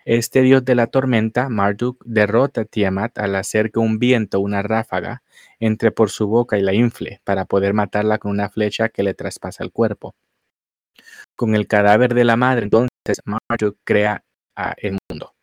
Este 0.04 0.42
dios 0.42 0.64
de 0.64 0.74
la 0.74 0.86
tormenta, 0.86 1.48
Marduk, 1.48 2.02
derrota 2.04 2.62
a 2.62 2.64
Tiamat 2.64 3.18
al 3.18 3.34
hacer 3.36 3.70
que 3.70 3.78
un 3.78 3.98
viento, 3.98 4.40
una 4.40 4.62
ráfaga, 4.62 5.22
entre 5.58 5.92
por 5.92 6.10
su 6.10 6.26
boca 6.26 6.58
y 6.58 6.62
la 6.62 6.72
infle, 6.74 7.20
para 7.24 7.44
poder 7.44 7.74
matarla 7.74 8.18
con 8.18 8.30
una 8.30 8.48
flecha 8.48 8.88
que 8.88 9.02
le 9.02 9.14
traspasa 9.14 9.62
el 9.64 9.72
cuerpo. 9.72 10.14
Con 11.36 11.54
el 11.54 11.66
cadáver 11.66 12.14
de 12.14 12.24
la 12.24 12.36
madre, 12.36 12.64
entonces, 12.64 13.20
Marduk 13.24 13.78
crea 13.84 14.24
el 14.76 14.98
mundo. 15.10 15.34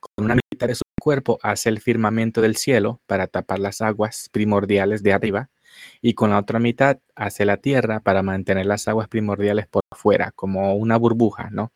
Con 0.00 0.26
una 0.26 0.34
mitad 0.34 0.68
de 0.68 0.74
su 0.74 0.82
cuerpo 1.00 1.38
hace 1.42 1.68
el 1.68 1.80
firmamento 1.80 2.40
del 2.40 2.56
cielo 2.56 3.00
para 3.06 3.26
tapar 3.26 3.58
las 3.58 3.80
aguas 3.80 4.28
primordiales 4.32 5.02
de 5.02 5.12
arriba, 5.12 5.50
y 6.00 6.14
con 6.14 6.30
la 6.30 6.38
otra 6.38 6.58
mitad 6.58 6.98
hace 7.14 7.44
la 7.44 7.56
tierra 7.56 8.00
para 8.00 8.22
mantener 8.22 8.66
las 8.66 8.88
aguas 8.88 9.08
primordiales 9.08 9.66
por 9.68 9.82
fuera, 9.96 10.32
como 10.32 10.74
una 10.74 10.96
burbuja, 10.96 11.50
¿no? 11.50 11.72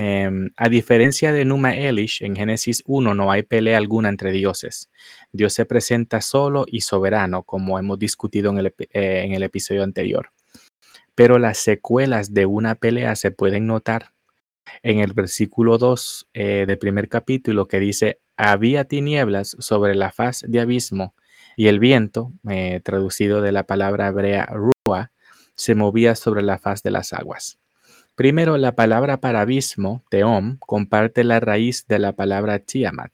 Em, 0.00 0.52
a 0.56 0.68
diferencia 0.68 1.32
de 1.32 1.44
Numa 1.44 1.74
Elish, 1.74 2.22
en 2.22 2.36
Génesis 2.36 2.84
1 2.86 3.14
no 3.14 3.32
hay 3.32 3.42
pelea 3.42 3.78
alguna 3.78 4.08
entre 4.08 4.30
dioses. 4.30 4.90
Dios 5.32 5.52
se 5.54 5.64
presenta 5.64 6.20
solo 6.20 6.66
y 6.68 6.82
soberano, 6.82 7.42
como 7.42 7.80
hemos 7.80 7.98
discutido 7.98 8.52
en 8.52 8.58
el, 8.58 8.74
eh, 8.92 9.36
episodio 9.40 9.82
anterior. 9.82 10.30
pero 11.16 11.40
las 11.40 11.58
secuelas 11.58 12.32
de 12.32 12.46
una 12.46 12.76
pelea 12.76 13.16
se 13.16 13.32
pueden 13.32 13.66
notar 13.66 14.12
en 14.84 15.00
el 15.00 15.14
versículo 15.14 15.76
2 15.76 16.28
eh, 16.32 16.64
del 16.64 16.78
primer 16.78 17.08
capítulo 17.08 17.66
que 17.66 17.80
dice, 17.80 18.20
había 18.36 18.84
tinieblas 18.84 19.56
sobre 19.58 19.96
la 19.96 20.12
faz 20.12 20.44
de 20.46 20.60
abismo 20.60 21.16
y 21.56 21.66
el 21.66 21.80
viento, 21.80 22.32
eh, 22.48 22.80
traducido 22.84 23.42
de 23.42 23.50
la 23.50 23.64
palabra 23.64 24.06
hebrea 24.06 24.46
rua, 24.46 25.10
se 25.56 25.74
movía 25.74 26.14
sobre 26.14 26.42
la 26.42 26.58
faz 26.58 26.84
de 26.84 26.92
las 26.92 27.12
aguas. 27.12 27.58
Primero, 28.18 28.58
la 28.58 28.74
palabra 28.74 29.20
para 29.20 29.42
abismo, 29.42 30.02
teom, 30.10 30.56
comparte 30.58 31.22
la 31.22 31.38
raíz 31.38 31.86
de 31.86 32.00
la 32.00 32.16
palabra 32.16 32.58
tiamat. 32.58 33.12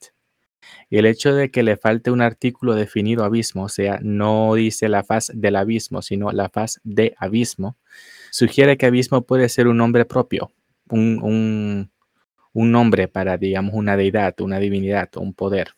Y 0.88 0.96
el 0.96 1.04
hecho 1.04 1.34
de 1.34 1.50
que 1.50 1.62
le 1.62 1.76
falte 1.76 2.10
un 2.10 2.22
artículo 2.22 2.74
definido 2.74 3.22
abismo, 3.22 3.64
o 3.64 3.68
sea, 3.68 3.98
no 4.02 4.54
dice 4.54 4.88
la 4.88 5.04
faz 5.04 5.30
del 5.34 5.56
abismo, 5.56 6.00
sino 6.00 6.32
la 6.32 6.48
faz 6.48 6.80
de 6.84 7.14
abismo, 7.18 7.76
sugiere 8.30 8.78
que 8.78 8.86
abismo 8.86 9.26
puede 9.26 9.50
ser 9.50 9.68
un 9.68 9.76
nombre 9.76 10.06
propio, 10.06 10.52
un, 10.88 11.90
nombre 12.54 13.06
para, 13.06 13.36
digamos, 13.36 13.74
una 13.74 13.98
deidad, 13.98 14.40
una 14.40 14.58
divinidad 14.58 15.10
un 15.16 15.34
poder. 15.34 15.74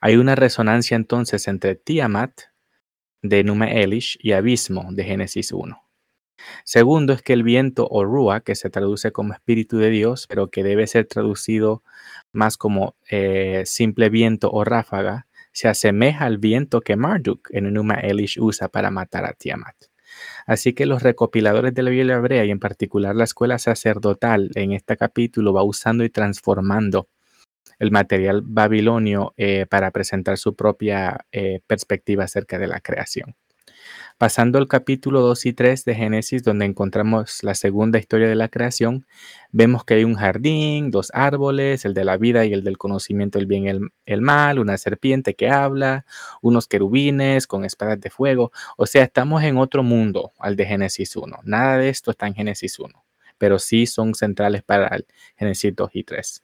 Hay 0.00 0.16
una 0.16 0.36
resonancia 0.36 0.96
entonces 0.96 1.48
entre 1.48 1.74
Tiamat 1.74 2.32
de 3.20 3.44
Numa 3.44 3.70
Elish 3.70 4.16
y 4.22 4.32
abismo 4.32 4.88
de 4.90 5.04
Génesis 5.04 5.52
1. 5.52 5.85
Segundo 6.64 7.12
es 7.12 7.22
que 7.22 7.32
el 7.32 7.42
viento 7.42 7.88
o 7.90 8.04
Rua, 8.04 8.40
que 8.40 8.54
se 8.54 8.70
traduce 8.70 9.12
como 9.12 9.32
espíritu 9.32 9.78
de 9.78 9.90
Dios, 9.90 10.26
pero 10.28 10.50
que 10.50 10.62
debe 10.62 10.86
ser 10.86 11.06
traducido 11.06 11.82
más 12.32 12.56
como 12.56 12.96
eh, 13.10 13.62
simple 13.66 14.10
viento 14.10 14.50
o 14.50 14.64
ráfaga, 14.64 15.26
se 15.52 15.68
asemeja 15.68 16.26
al 16.26 16.38
viento 16.38 16.82
que 16.82 16.96
Marduk 16.96 17.48
en 17.50 17.72
Numa 17.72 17.94
Elish 17.94 18.38
usa 18.38 18.68
para 18.68 18.90
matar 18.90 19.24
a 19.24 19.32
Tiamat. 19.32 19.74
Así 20.46 20.74
que 20.74 20.86
los 20.86 21.02
recopiladores 21.02 21.74
de 21.74 21.82
la 21.82 21.90
Biblia 21.90 22.16
hebrea 22.16 22.44
y 22.44 22.50
en 22.50 22.58
particular 22.60 23.16
la 23.16 23.24
escuela 23.24 23.58
sacerdotal 23.58 24.50
en 24.54 24.72
este 24.72 24.96
capítulo 24.96 25.52
va 25.52 25.62
usando 25.62 26.04
y 26.04 26.10
transformando 26.10 27.08
el 27.78 27.90
material 27.90 28.42
babilonio 28.44 29.34
eh, 29.36 29.66
para 29.68 29.90
presentar 29.90 30.38
su 30.38 30.54
propia 30.54 31.26
eh, 31.32 31.60
perspectiva 31.66 32.24
acerca 32.24 32.58
de 32.58 32.66
la 32.66 32.80
creación. 32.80 33.34
Pasando 34.18 34.56
al 34.56 34.66
capítulo 34.66 35.20
2 35.20 35.44
y 35.44 35.52
3 35.52 35.84
de 35.84 35.94
Génesis, 35.94 36.42
donde 36.42 36.64
encontramos 36.64 37.42
la 37.42 37.54
segunda 37.54 37.98
historia 37.98 38.26
de 38.26 38.34
la 38.34 38.48
creación, 38.48 39.06
vemos 39.52 39.84
que 39.84 39.92
hay 39.92 40.04
un 40.04 40.14
jardín, 40.14 40.90
dos 40.90 41.10
árboles, 41.12 41.84
el 41.84 41.92
de 41.92 42.06
la 42.06 42.16
vida 42.16 42.46
y 42.46 42.54
el 42.54 42.64
del 42.64 42.78
conocimiento 42.78 43.38
del 43.38 43.44
bien 43.44 43.64
y 43.66 43.90
el, 44.06 44.22
mal, 44.22 44.58
una 44.58 44.78
serpiente 44.78 45.34
que 45.34 45.50
habla, 45.50 46.06
unos 46.40 46.66
querubines 46.66 47.46
con 47.46 47.66
espadas 47.66 48.00
de 48.00 48.08
fuego. 48.08 48.52
O 48.78 48.86
sea, 48.86 49.04
estamos 49.04 49.42
en 49.42 49.58
otro 49.58 49.82
mundo 49.82 50.32
al 50.38 50.56
de 50.56 50.64
Génesis 50.64 51.14
1. 51.14 51.40
Nada 51.44 51.76
de 51.76 51.90
esto 51.90 52.10
está 52.10 52.26
en 52.26 52.34
Génesis 52.34 52.78
1, 52.78 53.04
pero 53.36 53.58
sí 53.58 53.84
son 53.84 54.14
centrales 54.14 54.62
para 54.62 54.96
el 54.96 55.06
Génesis 55.36 55.76
2 55.76 55.90
y 55.92 56.04
3. 56.04 56.42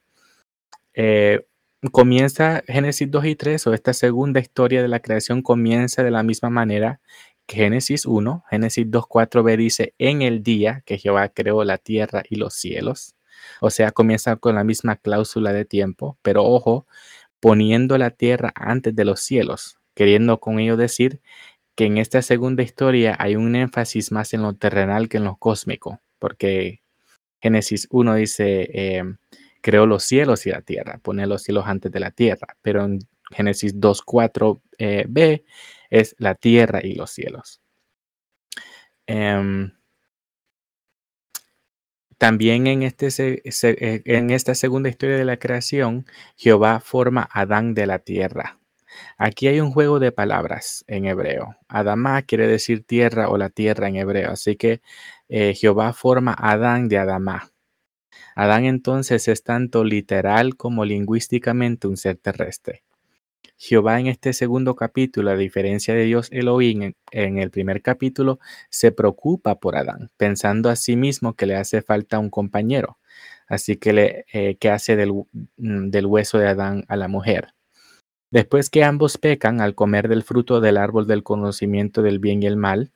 Eh, 0.92 1.46
comienza 1.90 2.62
Génesis 2.68 3.10
2 3.10 3.24
y 3.24 3.34
3 3.34 3.66
o 3.66 3.74
esta 3.74 3.92
segunda 3.92 4.40
historia 4.40 4.82
de 4.82 4.88
la 4.88 5.00
creación 5.00 5.42
comienza 5.42 6.04
de 6.04 6.10
la 6.10 6.22
misma 6.22 6.50
manera 6.50 7.00
Génesis 7.48 8.06
1, 8.06 8.44
Génesis 8.50 8.90
2, 8.90 9.04
4b 9.04 9.56
dice, 9.56 9.94
en 9.98 10.22
el 10.22 10.42
día 10.42 10.82
que 10.86 10.98
Jehová 10.98 11.28
creó 11.28 11.64
la 11.64 11.78
tierra 11.78 12.22
y 12.28 12.36
los 12.36 12.54
cielos. 12.54 13.14
O 13.60 13.70
sea, 13.70 13.90
comienza 13.92 14.36
con 14.36 14.54
la 14.54 14.64
misma 14.64 14.96
cláusula 14.96 15.52
de 15.52 15.64
tiempo, 15.64 16.18
pero 16.22 16.44
ojo, 16.44 16.86
poniendo 17.40 17.98
la 17.98 18.10
tierra 18.10 18.52
antes 18.54 18.94
de 18.94 19.04
los 19.04 19.20
cielos, 19.20 19.78
queriendo 19.94 20.40
con 20.40 20.60
ello 20.60 20.76
decir 20.76 21.20
que 21.74 21.86
en 21.86 21.98
esta 21.98 22.22
segunda 22.22 22.62
historia 22.62 23.16
hay 23.18 23.36
un 23.36 23.56
énfasis 23.56 24.12
más 24.12 24.34
en 24.34 24.42
lo 24.42 24.54
terrenal 24.54 25.08
que 25.08 25.16
en 25.18 25.24
lo 25.24 25.36
cósmico, 25.36 26.00
porque 26.18 26.82
Génesis 27.40 27.88
1 27.90 28.14
dice, 28.14 28.68
em, 28.72 29.16
creó 29.60 29.86
los 29.86 30.04
cielos 30.04 30.46
y 30.46 30.50
la 30.50 30.62
tierra, 30.62 31.00
pone 31.02 31.26
los 31.26 31.42
cielos 31.42 31.64
antes 31.66 31.90
de 31.90 32.00
la 32.00 32.10
tierra, 32.10 32.56
pero 32.62 32.84
en 32.84 33.00
Génesis 33.30 33.80
2, 33.80 34.02
4b 34.04 35.44
es 35.92 36.16
la 36.18 36.34
tierra 36.34 36.80
y 36.82 36.94
los 36.94 37.10
cielos. 37.10 37.60
Em, 39.06 39.72
también 42.18 42.66
en, 42.66 42.82
este, 42.82 43.08
eh, 43.44 44.02
en 44.06 44.30
esta 44.30 44.54
segunda 44.54 44.88
historia 44.88 45.16
de 45.18 45.24
la 45.24 45.38
creación, 45.38 46.06
Jehová 46.36 46.80
forma 46.80 47.28
a 47.30 47.42
Adán 47.42 47.74
de 47.74 47.86
la 47.86 47.98
tierra. 47.98 48.58
Aquí 49.18 49.48
hay 49.48 49.60
un 49.60 49.72
juego 49.72 49.98
de 49.98 50.12
palabras 50.12 50.84
en 50.86 51.04
hebreo. 51.06 51.56
Adamá 51.68 52.22
quiere 52.22 52.46
decir 52.46 52.84
tierra 52.84 53.28
o 53.28 53.36
la 53.36 53.50
tierra 53.50 53.88
en 53.88 53.96
hebreo. 53.96 54.30
Así 54.30 54.56
que 54.56 54.80
eh, 55.28 55.54
Jehová 55.54 55.92
forma 55.92 56.32
a 56.32 56.52
Adán 56.52 56.88
de 56.88 56.98
Adamá. 56.98 57.52
Adán 58.34 58.64
entonces 58.64 59.28
es 59.28 59.42
tanto 59.42 59.84
literal 59.84 60.56
como 60.56 60.84
lingüísticamente 60.84 61.86
un 61.86 61.96
ser 61.96 62.16
terrestre. 62.16 62.82
Jehová 63.64 64.00
en 64.00 64.08
este 64.08 64.32
segundo 64.32 64.74
capítulo, 64.74 65.30
a 65.30 65.36
diferencia 65.36 65.94
de 65.94 66.02
Dios 66.02 66.26
Elohim 66.32 66.94
en, 67.12 67.38
el 67.38 67.52
primer 67.52 67.80
capítulo, 67.80 68.40
se 68.70 68.90
preocupa 68.90 69.60
por 69.60 69.76
Adán, 69.76 70.10
pensando 70.16 70.68
a 70.68 70.74
sí 70.74 70.96
mismo 70.96 71.34
que 71.36 71.46
le 71.46 71.54
hace 71.54 71.80
falta 71.80 72.18
un 72.18 72.28
compañero. 72.28 72.98
Así 73.46 73.76
que, 73.76 73.92
le, 73.92 74.24
eh, 74.32 74.58
hace 74.68 74.96
del, 74.96 75.12
mm, 75.58 75.90
del 75.90 76.06
hueso 76.06 76.38
de 76.38 76.48
Adán 76.48 76.84
a 76.88 76.96
la 76.96 77.06
mujer. 77.06 77.54
Después 78.32 78.68
que 78.68 78.82
ambos 78.82 79.16
pecan 79.16 79.60
al 79.60 79.76
comer 79.76 80.08
del 80.08 80.24
fruto 80.24 80.60
del 80.60 80.76
árbol 80.76 81.06
del 81.06 81.22
conocimiento 81.22 82.02
del 82.02 82.18
bien 82.18 82.42
y 82.42 82.46
el 82.46 82.56
mal, 82.56 82.90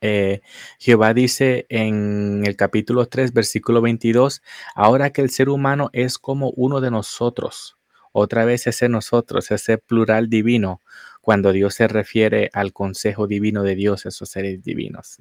eh, 0.00 0.40
Jehová 0.80 1.14
dice 1.14 1.66
en 1.68 2.42
el 2.44 2.56
capítulo 2.56 3.06
3, 3.06 3.32
versículo 3.32 3.80
22, 3.80 4.42
ahora 4.74 5.10
que 5.10 5.22
el 5.22 5.30
ser 5.30 5.48
humano 5.48 5.88
es 5.92 6.18
como 6.18 6.50
uno 6.56 6.80
de 6.80 6.90
nosotros, 6.90 7.78
otra 8.12 8.44
vez 8.44 8.66
ese 8.66 8.88
nosotros, 8.88 9.50
ese 9.50 9.78
plural 9.78 10.28
divino, 10.28 10.80
cuando 11.22 11.52
Dios 11.52 11.74
se 11.74 11.88
refiere 11.88 12.50
al 12.52 12.72
consejo 12.72 13.26
divino 13.28 13.62
de 13.62 13.76
Dios, 13.76 14.06
esos 14.06 14.28
seres 14.28 14.62
divinos. 14.62 15.16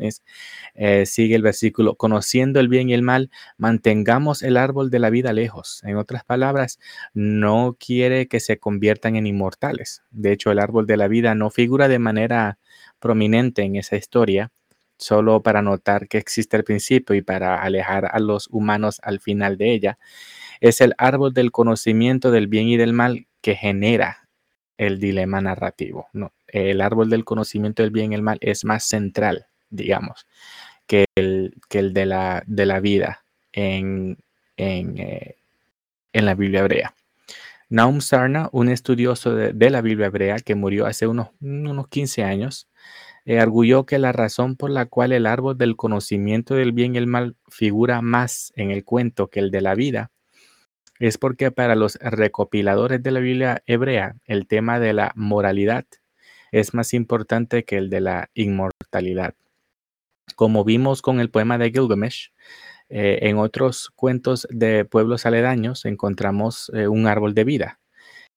Eh, 0.74 1.06
sigue 1.06 1.36
el 1.36 1.44
versículo, 1.44 1.96
conociendo 1.96 2.60
el 2.60 2.68
bien 2.68 2.90
y 2.90 2.94
el 2.96 3.04
mal, 3.04 3.30
mantengamos 3.58 4.42
el 4.42 4.58
árbol 4.58 4.90
de 4.90 5.00
la 5.00 5.12
vida 5.12 5.32
lejos. 5.32 5.82
En 5.84 5.98
otras 5.98 6.26
palabras, 6.26 6.80
no 7.14 7.78
quiere 7.80 8.28
que 8.28 8.40
se 8.40 8.58
conviertan 8.58 9.16
en 9.16 9.28
inmortales. 9.28 10.02
De 10.10 10.32
hecho, 10.32 10.52
el 10.52 10.60
árbol 10.60 10.88
de 10.88 10.98
la 10.98 11.08
vida 11.08 11.36
no 11.36 11.52
figura 11.52 11.88
de 11.88 12.00
manera 12.00 12.58
prominente 13.00 13.62
en 13.62 13.76
esa 13.76 13.96
historia, 13.96 14.52
solo 14.98 15.42
para 15.44 15.62
notar 15.62 16.08
que 16.08 16.18
existe 16.18 16.58
el 16.58 16.64
principio 16.64 17.16
y 17.16 17.22
para 17.22 17.62
alejar 17.62 18.08
a 18.12 18.20
los 18.20 18.48
humanos 18.52 19.00
al 19.04 19.20
final 19.20 19.58
de 19.58 19.74
ella 19.74 19.98
es 20.62 20.80
el 20.80 20.94
árbol 20.98 21.34
del 21.34 21.52
conocimiento 21.52 22.32
del 22.32 22.48
bien 22.48 22.68
y 22.70 22.78
del 22.78 22.94
mal 22.94 23.28
que 23.42 23.56
genera 23.56 24.30
el 24.78 25.00
dilema 25.00 25.42
narrativo. 25.42 26.08
No, 26.14 26.32
el 26.48 26.82
árbol 26.82 27.10
del 27.10 27.26
conocimiento 27.26 27.84
del 27.84 27.92
bien 27.92 28.12
y 28.12 28.16
el 28.16 28.22
mal 28.22 28.38
es 28.42 28.64
más 28.64 28.84
central, 28.84 29.48
digamos, 29.70 30.28
que 30.86 31.06
el, 31.16 31.56
que 31.68 31.80
el 31.80 31.94
de, 31.94 32.06
la, 32.06 32.44
de 32.46 32.66
la 32.68 32.80
vida 32.80 33.24
en, 33.52 34.18
en, 34.56 34.98
eh, 35.00 35.36
la 36.14 36.36
Biblia 36.36 36.62
hebrea. 36.62 36.96
Naum 37.70 38.02
Sarna, 38.02 38.50
un 38.52 38.70
estudioso 38.70 39.34
de, 39.34 39.70
la 39.70 39.82
Biblia 39.82 40.08
hebrea 40.08 40.38
que 40.40 40.56
murió 40.56 40.86
hace 40.86 41.08
unos, 41.08 41.30
unos 41.40 41.88
15 41.88 42.24
años, 42.24 42.68
eh, 43.26 43.40
arguyó 43.40 43.86
que 43.86 43.98
la 43.98 44.12
razón 44.12 44.58
por 44.58 44.70
la 44.70 44.86
cual 44.86 45.12
el 45.12 45.26
árbol 45.26 45.58
del 45.58 45.76
conocimiento 45.76 46.54
del 46.54 46.72
bien 46.72 46.96
y 46.96 46.98
el 46.98 47.08
mal 47.08 47.36
figura 47.50 48.02
más 48.02 48.52
en 48.56 48.72
el 48.72 48.84
cuento 48.84 49.30
que 49.30 49.40
el 49.40 49.52
de 49.52 49.62
la 49.62 49.74
vida 49.74 50.12
es 51.02 51.18
porque 51.18 51.50
para 51.50 51.76
los 51.76 51.96
recopiladores 51.96 53.02
de 53.02 53.10
la 53.10 53.20
Biblia 53.20 53.64
hebrea 53.66 54.18
el 54.26 54.46
tema 54.46 54.80
de 54.80 54.94
la 54.94 55.12
moralidad 55.16 55.86
es 56.52 56.76
más 56.76 56.94
importante 56.94 57.66
que 57.66 57.78
el 57.78 57.90
de 57.90 58.02
la 58.02 58.30
inmortalidad. 58.36 59.34
Como 60.36 60.64
vimos 60.64 61.02
con 61.02 61.20
el 61.20 61.32
poema 61.32 61.58
de 61.58 61.72
Gilgamesh, 61.72 62.32
eh, 62.90 63.18
en 63.24 63.40
otros 63.40 63.90
cuentos 63.96 64.48
de 64.52 64.86
pueblos 64.86 65.26
aledaños 65.26 65.86
encontramos 65.86 66.72
eh, 66.76 66.88
un 66.88 67.08
árbol 67.08 67.34
de 67.34 67.46
vida 67.46 67.80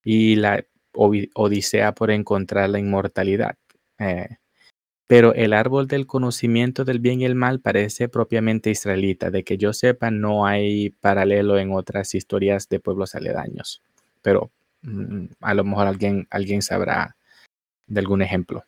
y 0.03 0.37
la 0.37 0.65
odisea 0.95 1.93
por 1.93 2.11
encontrar 2.11 2.71
la 2.71 2.79
inmortalidad. 2.79 3.57
Eh, 3.99 4.39
pero 5.15 5.33
el 5.33 5.53
árbol 5.53 5.87
del 5.87 6.09
conocimiento 6.09 6.85
del 6.85 6.99
bien 6.99 7.21
y 7.21 7.25
el 7.25 7.37
mal 7.37 7.61
parece 7.61 8.09
propiamente 8.09 8.71
israelita. 8.71 9.31
De 9.31 9.45
que 9.45 9.57
yo 9.57 9.73
sepa, 9.73 10.11
no 10.11 10.45
hay 10.45 10.91
paralelo 10.91 11.57
en 11.57 11.71
otras 11.71 12.17
historias 12.17 12.69
de 12.69 12.81
pueblos 12.81 13.15
aledaños. 13.15 13.81
Pero 14.23 14.51
mm, 14.83 15.27
a 15.41 15.55
lo 15.55 15.63
mejor 15.63 15.87
alguien, 15.87 16.27
alguien 16.31 16.63
sabrá 16.63 17.15
de 17.87 18.01
algún 18.01 18.23
ejemplo. 18.23 18.65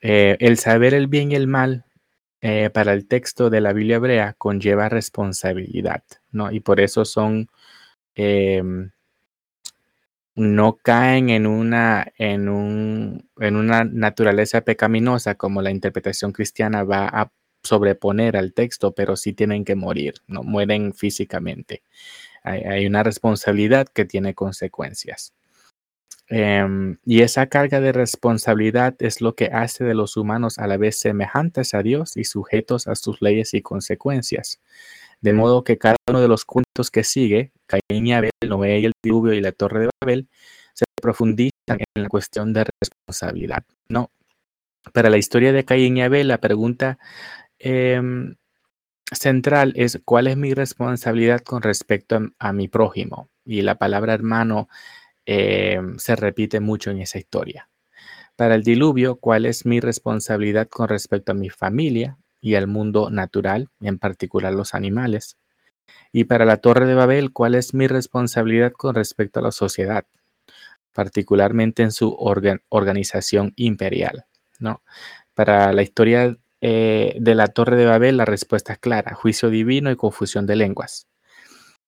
Eh, 0.00 0.38
el 0.40 0.56
saber 0.56 0.94
el 0.94 1.08
bien 1.08 1.30
y 1.30 1.34
el 1.34 1.46
mal 1.46 1.84
eh, 2.40 2.70
para 2.70 2.94
el 2.94 3.06
texto 3.06 3.50
de 3.50 3.60
la 3.60 3.74
Biblia 3.74 3.96
hebrea 3.96 4.32
conlleva 4.38 4.88
responsabilidad, 4.88 6.04
¿no? 6.32 6.52
Y 6.52 6.60
por 6.60 6.80
eso 6.80 7.04
son 7.04 7.48
em, 8.14 8.92
no 10.36 10.76
caen 10.76 11.30
en 11.30 11.46
una, 11.46 12.12
en, 12.18 12.48
un, 12.48 13.28
en 13.38 13.56
una 13.56 13.84
naturaleza 13.84 14.62
pecaminosa 14.62 15.36
como 15.36 15.62
la 15.62 15.70
interpretación 15.70 16.32
cristiana 16.32 16.82
va 16.82 17.06
a 17.06 17.30
sobreponer 17.62 18.36
al 18.36 18.52
texto, 18.52 18.92
pero 18.94 19.16
sí 19.16 19.32
tienen 19.32 19.64
que 19.64 19.74
morir, 19.74 20.14
no 20.26 20.42
mueren 20.42 20.92
físicamente. 20.92 21.82
Hay, 22.42 22.84
una 22.84 23.02
responsabilidad 23.02 23.88
que 23.88 24.04
tiene 24.04 24.34
consecuencias. 24.34 25.32
Em, 26.28 26.98
y 27.04 27.22
esa 27.22 27.46
carga 27.46 27.80
de 27.80 27.92
responsabilidad 27.92 28.94
es 28.98 29.22
lo 29.22 29.34
que 29.34 29.46
hace 29.46 29.84
de 29.84 29.94
los 29.94 30.16
humanos 30.18 30.58
a 30.58 30.66
la 30.66 30.76
vez 30.76 30.98
semejantes 30.98 31.72
a 31.72 31.82
Dios 31.82 32.16
y 32.18 32.24
sujetos 32.24 32.86
a 32.86 32.96
sus 32.96 33.22
leyes 33.22 33.54
y 33.54 33.62
consecuencias. 33.62 34.60
De 35.24 35.32
modo 35.32 35.64
que 35.64 35.78
cada 35.78 35.96
uno 36.06 36.20
de 36.20 36.28
los 36.28 36.44
cuentos 36.44 36.90
que 36.90 37.02
sigue, 37.02 37.50
Caín 37.64 38.06
y 38.06 38.12
Abel, 38.12 38.30
Noé 38.46 38.80
y 38.80 38.84
el 38.84 38.92
diluvio 39.02 39.32
y 39.32 39.40
la 39.40 39.52
torre 39.52 39.80
de 39.80 39.90
Babel, 39.98 40.28
se 40.74 40.84
profundizan 41.00 41.78
en 41.94 42.02
la 42.02 42.10
cuestión 42.10 42.52
de 42.52 42.66
responsabilidad. 42.78 43.64
No. 43.88 44.10
Para 44.92 45.08
la 45.08 45.16
historia 45.16 45.54
de 45.54 45.64
Caín 45.64 45.96
y 45.96 46.02
Abel, 46.02 46.28
la 46.28 46.42
pregunta 46.42 46.98
em, 47.58 48.34
central 49.10 49.72
es 49.76 49.98
cuál 50.04 50.26
es 50.26 50.36
mi 50.36 50.52
responsabilidad 50.52 51.40
con 51.40 51.62
respecto 51.62 52.20
a, 52.38 52.52
mi 52.52 52.68
prójimo. 52.68 53.30
Y 53.46 53.62
la 53.62 53.76
palabra 53.76 54.12
hermano 54.12 54.68
em, 55.24 55.98
se 55.98 56.16
repite 56.16 56.60
mucho 56.60 56.90
en 56.90 57.00
esa 57.00 57.16
historia. 57.16 57.70
Para 58.36 58.56
el 58.56 58.62
diluvio, 58.62 59.16
cuál 59.16 59.46
es 59.46 59.64
mi 59.64 59.80
responsabilidad 59.80 60.68
con 60.68 60.88
respecto 60.88 61.32
a 61.32 61.34
mi 61.34 61.48
familia, 61.48 62.18
y 62.44 62.56
al 62.56 62.66
mundo 62.66 63.08
natural, 63.08 63.70
en 63.80 63.98
particular 63.98 64.52
los 64.52 64.74
animales. 64.74 65.38
Y 66.12 66.24
para 66.24 66.44
la 66.44 66.58
Torre 66.58 66.84
de 66.84 66.94
Babel, 66.94 67.32
¿cuál 67.32 67.54
es 67.54 67.72
mi 67.72 67.86
responsabilidad 67.86 68.72
con 68.72 68.94
respecto 68.94 69.40
a 69.40 69.42
la 69.42 69.50
sociedad, 69.50 70.04
particularmente 70.92 71.82
en 71.82 71.90
su 71.90 72.14
organización 72.68 73.54
imperial? 73.56 74.26
¿no? 74.58 74.82
Para 75.32 75.72
la 75.72 75.80
historia 75.80 76.36
eh, 76.60 77.16
de 77.18 77.34
la 77.34 77.46
Torre 77.46 77.76
de 77.76 77.86
Babel, 77.86 78.18
la 78.18 78.26
respuesta 78.26 78.74
es 78.74 78.78
clara, 78.78 79.14
juicio 79.14 79.48
divino 79.48 79.90
y 79.90 79.96
confusión 79.96 80.44
de 80.44 80.56
lenguas. 80.56 81.08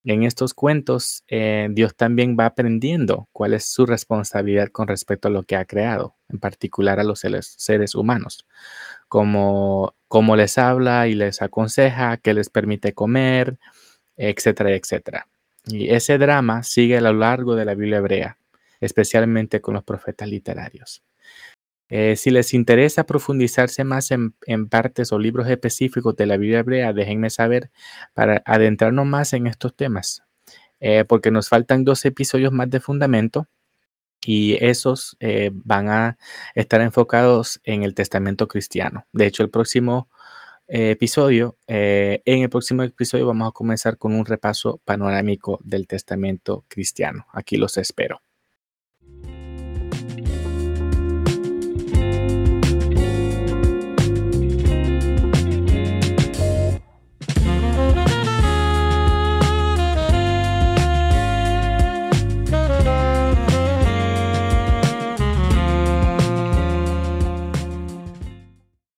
En 0.05 0.23
estos 0.23 0.55
cuentos, 0.55 1.23
eh, 1.29 1.69
Dios 1.71 1.97
también 1.97 2.35
va 2.39 2.47
aprendiendo 2.47 3.29
cuál 3.33 3.53
es 3.53 3.67
su 3.67 3.85
responsabilidad 3.85 4.69
con 4.69 4.89
respecto 4.89 5.29
a 5.29 5.33
lo 5.33 5.43
que 5.43 5.57
ha 5.57 5.67
creado, 5.67 6.17
en 6.31 6.39
particular 6.39 6.99
a 6.99 7.05
los 7.05 7.21
seres 7.21 7.95
humanos 7.95 8.47
cómo, 9.09 9.96
cómo 10.09 10.37
les 10.37 10.59
habla 10.59 11.09
y 11.09 11.15
les 11.15 11.43
aconseja, 11.43 12.17
qué 12.19 12.35
les 12.35 12.51
permite 12.51 12.93
comer, 12.95 13.59
etcétera, 14.17 14.73
etcétera. 14.73 15.29
Y 15.67 15.91
ese 15.91 16.19
drama 16.19 16.63
sigue 16.63 16.97
a 16.97 17.01
lo 17.01 17.13
largo 17.13 17.57
de 17.57 17.65
la 17.65 17.75
Biblia 17.75 17.99
hebrea, 17.99 18.39
especialmente 18.81 19.61
con 19.61 19.75
los 19.75 19.85
profetas 19.85 20.29
literarios. 20.29 21.03
Eh, 21.89 22.17
si 22.17 22.31
les 22.31 22.53
interesa 22.53 23.05
profundizarse 23.05 23.85
más 23.85 24.11
en, 24.11 24.33
partes 24.69 25.13
o 25.13 25.19
libros 25.19 25.49
específicos 25.49 26.17
de 26.17 26.27
la 26.27 26.37
Biblia 26.37 26.61
hebrea, 26.61 26.93
déjenme 26.93 27.31
saber 27.31 27.71
para 28.13 28.43
adentrarnos 28.45 29.07
más 29.07 29.33
en 29.33 29.47
estos 29.47 29.75
temas, 29.77 30.23
eh, 30.81 31.05
porque 31.05 31.31
nos 31.31 31.49
faltan 31.49 31.85
dos 31.85 32.05
episodios 32.05 32.53
más 32.53 32.71
de 32.71 32.81
fundamento 32.81 33.49
y 34.27 34.57
esos 34.61 35.17
eh, 35.21 35.51
van 35.53 35.89
a 35.89 36.19
estar 36.55 36.81
enfocados 36.81 37.61
en 37.65 37.85
el 37.85 37.95
testamento 37.95 38.49
cristiano. 38.49 39.07
De 39.13 39.27
hecho, 39.27 39.45
el 39.45 39.51
próximo 39.51 40.09
eh, 40.67 40.91
episodio, 40.91 41.57
eh, 41.69 42.23
en 42.25 42.43
el 42.43 42.51
próximo 42.51 42.83
episodio 42.83 43.27
vamos 43.27 43.49
a 43.49 43.53
comenzar 43.53 43.99
con 43.99 44.15
un 44.15 44.27
repaso 44.27 44.81
panorámico 44.85 45.61
del 45.63 45.87
testamento 45.87 46.65
cristiano. 46.69 47.27
Aquí 47.33 47.57
los 47.57 47.77
espero. 47.79 48.26